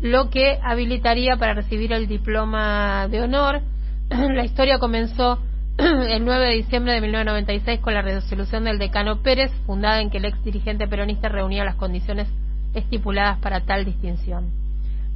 lo 0.00 0.30
que 0.30 0.60
habilitaría 0.62 1.36
para 1.36 1.54
recibir 1.54 1.92
el 1.92 2.06
diploma 2.06 3.08
de 3.08 3.20
honor. 3.20 3.60
la 4.10 4.44
historia 4.44 4.78
comenzó 4.78 5.40
el 5.78 6.24
9 6.24 6.46
de 6.46 6.54
diciembre 6.54 6.92
de 6.92 7.00
1996 7.00 7.80
con 7.80 7.94
la 7.94 8.02
resolución 8.02 8.64
del 8.64 8.78
decano 8.78 9.22
Pérez, 9.22 9.50
fundada 9.66 10.00
en 10.00 10.10
que 10.10 10.18
el 10.18 10.26
ex 10.26 10.42
dirigente 10.44 10.86
peronista 10.86 11.28
reunía 11.28 11.64
las 11.64 11.74
condiciones 11.74 12.28
estipuladas 12.74 13.38
para 13.38 13.62
tal 13.62 13.84
distinción. 13.84 14.67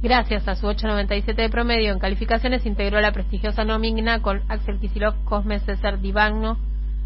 Gracias 0.03 0.45
a 0.49 0.55
su 0.55 0.67
8.97 0.67 1.33
de 1.33 1.49
promedio 1.49 1.93
en 1.93 1.97
calificaciones, 1.97 2.65
integró 2.65 2.99
la 2.99 3.13
prestigiosa 3.13 3.63
nómina 3.63 4.21
con 4.21 4.41
Axel 4.49 4.77
Kisilov, 4.77 5.15
Cosme 5.23 5.61
César 5.61 6.01
Divagno, 6.01 6.57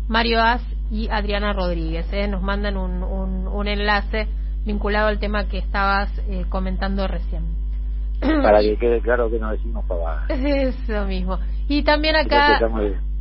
Mario 0.08 0.42
As 0.42 0.64
y 0.90 1.08
Adriana 1.10 1.54
Rodríguez. 1.54 2.12
¿eh? 2.12 2.28
Nos 2.28 2.42
mandan 2.42 2.76
un, 2.76 3.04
un, 3.04 3.68
enlace 3.68 4.28
vinculado 4.66 5.10
al 5.10 5.20
tema 5.20 5.48
que 5.48 5.60
estabas 5.60 6.10
eh, 6.28 6.46
comentando 6.50 7.08
recién. 7.08 7.44
Para 8.20 8.62
que 8.62 8.76
quede 8.78 9.00
claro 9.02 9.30
que 9.30 9.38
no 9.38 9.52
decimos 9.52 9.86
pavadas. 9.86 10.28
Eso 10.32 11.06
mismo. 11.06 11.38
Y 11.70 11.84
también 11.84 12.16
acá 12.16 12.60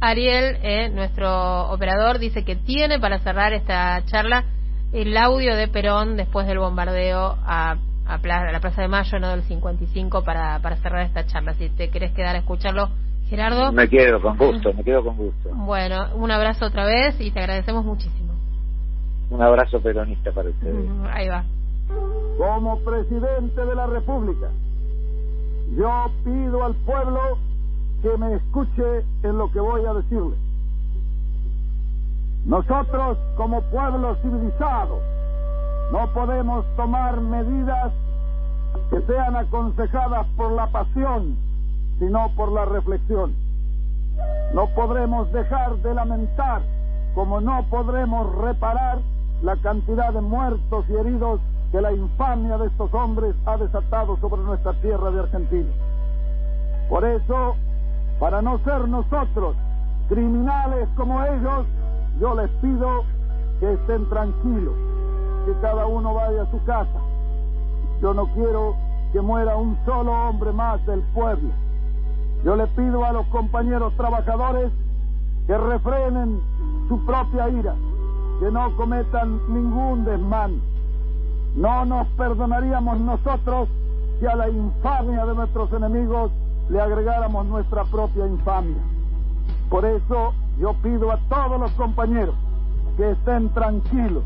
Ariel, 0.00 0.56
eh, 0.62 0.88
nuestro 0.88 1.70
operador, 1.70 2.18
dice 2.18 2.46
que 2.46 2.56
tiene 2.56 2.98
para 2.98 3.18
cerrar 3.18 3.52
esta 3.52 4.02
charla 4.06 4.44
el 4.94 5.14
audio 5.18 5.54
de 5.54 5.68
Perón 5.68 6.16
después 6.16 6.46
del 6.46 6.60
bombardeo 6.60 7.36
a 7.44 7.76
a, 8.06 8.18
la 8.52 8.60
Plaza 8.60 8.82
de 8.82 8.88
Mayo, 8.88 9.18
no 9.18 9.28
del 9.30 9.42
55, 9.42 10.22
para, 10.22 10.60
para 10.60 10.76
cerrar 10.76 11.02
esta 11.02 11.26
charla. 11.26 11.54
Si 11.54 11.68
te 11.70 11.90
querés 11.90 12.12
quedar 12.12 12.36
a 12.36 12.38
escucharlo, 12.38 12.88
Gerardo. 13.28 13.72
Me 13.72 13.88
quedo 13.88 14.20
con 14.20 14.36
gusto, 14.36 14.72
me 14.72 14.84
quedo 14.84 15.04
con 15.04 15.16
gusto. 15.16 15.50
Bueno, 15.54 16.14
un 16.14 16.30
abrazo 16.30 16.66
otra 16.66 16.84
vez 16.84 17.20
y 17.20 17.30
te 17.30 17.40
agradecemos 17.40 17.84
muchísimo. 17.84 18.34
Un 19.30 19.42
abrazo 19.42 19.80
peronista 19.80 20.30
para 20.32 20.50
ustedes. 20.50 20.88
Ahí 21.10 21.28
va. 21.28 21.44
Como 22.38 22.78
presidente 22.80 23.64
de 23.64 23.74
la 23.74 23.86
República, 23.86 24.48
yo 25.76 26.10
pido 26.24 26.64
al 26.64 26.74
pueblo 26.76 27.38
que 28.02 28.16
me 28.16 28.34
escuche 28.34 29.04
en 29.24 29.38
lo 29.38 29.50
que 29.50 29.58
voy 29.58 29.84
a 29.84 29.94
decirle. 29.94 30.36
Nosotros, 32.44 33.18
como 33.36 33.60
pueblo 33.62 34.16
civilizado, 34.22 35.00
no 35.92 36.08
podemos 36.12 36.64
tomar 36.76 37.20
medidas 37.20 37.92
que 38.90 39.00
sean 39.02 39.36
aconsejadas 39.36 40.26
por 40.36 40.52
la 40.52 40.66
pasión, 40.68 41.36
sino 41.98 42.28
por 42.36 42.50
la 42.50 42.64
reflexión. 42.64 43.34
No 44.52 44.68
podremos 44.74 45.30
dejar 45.32 45.76
de 45.76 45.94
lamentar, 45.94 46.62
como 47.14 47.40
no 47.40 47.64
podremos 47.70 48.34
reparar 48.36 48.98
la 49.42 49.56
cantidad 49.56 50.12
de 50.12 50.20
muertos 50.20 50.84
y 50.88 50.94
heridos 50.94 51.40
que 51.70 51.80
la 51.80 51.92
infamia 51.92 52.58
de 52.58 52.66
estos 52.66 52.92
hombres 52.92 53.34
ha 53.44 53.56
desatado 53.56 54.16
sobre 54.18 54.42
nuestra 54.42 54.72
tierra 54.80 55.10
de 55.10 55.20
Argentina. 55.20 55.70
Por 56.88 57.04
eso, 57.04 57.56
para 58.18 58.42
no 58.42 58.58
ser 58.58 58.88
nosotros 58.88 59.56
criminales 60.08 60.88
como 60.96 61.22
ellos, 61.24 61.66
yo 62.20 62.34
les 62.34 62.50
pido 62.60 63.04
que 63.60 63.72
estén 63.72 64.08
tranquilos 64.08 64.95
que 65.46 65.54
cada 65.60 65.86
uno 65.86 66.12
vaya 66.12 66.42
a 66.42 66.50
su 66.50 66.62
casa. 66.64 67.00
Yo 68.02 68.12
no 68.12 68.26
quiero 68.34 68.74
que 69.12 69.20
muera 69.20 69.56
un 69.56 69.78
solo 69.86 70.12
hombre 70.12 70.52
más 70.52 70.84
del 70.86 71.00
pueblo. 71.14 71.50
Yo 72.44 72.56
le 72.56 72.66
pido 72.66 73.04
a 73.04 73.12
los 73.12 73.26
compañeros 73.28 73.94
trabajadores 73.96 74.70
que 75.46 75.56
refrenen 75.56 76.40
su 76.88 77.04
propia 77.06 77.48
ira, 77.48 77.74
que 78.40 78.50
no 78.50 78.76
cometan 78.76 79.40
ningún 79.48 80.04
desmán. 80.04 80.60
No 81.54 81.84
nos 81.84 82.08
perdonaríamos 82.08 82.98
nosotros 83.00 83.68
si 84.18 84.26
a 84.26 84.34
la 84.34 84.48
infamia 84.48 85.24
de 85.26 85.34
nuestros 85.34 85.72
enemigos 85.72 86.32
le 86.68 86.80
agregáramos 86.80 87.46
nuestra 87.46 87.84
propia 87.84 88.26
infamia. 88.26 88.82
Por 89.70 89.84
eso 89.84 90.34
yo 90.58 90.74
pido 90.82 91.12
a 91.12 91.18
todos 91.28 91.60
los 91.60 91.70
compañeros 91.72 92.34
que 92.96 93.12
estén 93.12 93.48
tranquilos, 93.50 94.24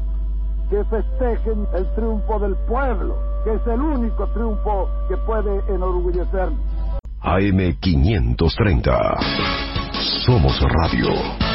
que 0.70 0.84
festejen 0.84 1.66
el 1.74 1.94
triunfo 1.94 2.38
del 2.38 2.54
pueblo, 2.68 3.18
que 3.44 3.52
es 3.54 3.66
el 3.66 3.80
único 3.80 4.28
triunfo 4.28 4.88
que 5.08 5.16
puede 5.18 5.58
enorgullecernos. 5.68 6.60
AM530. 7.22 9.18
Somos 10.24 10.58
Radio. 10.60 11.49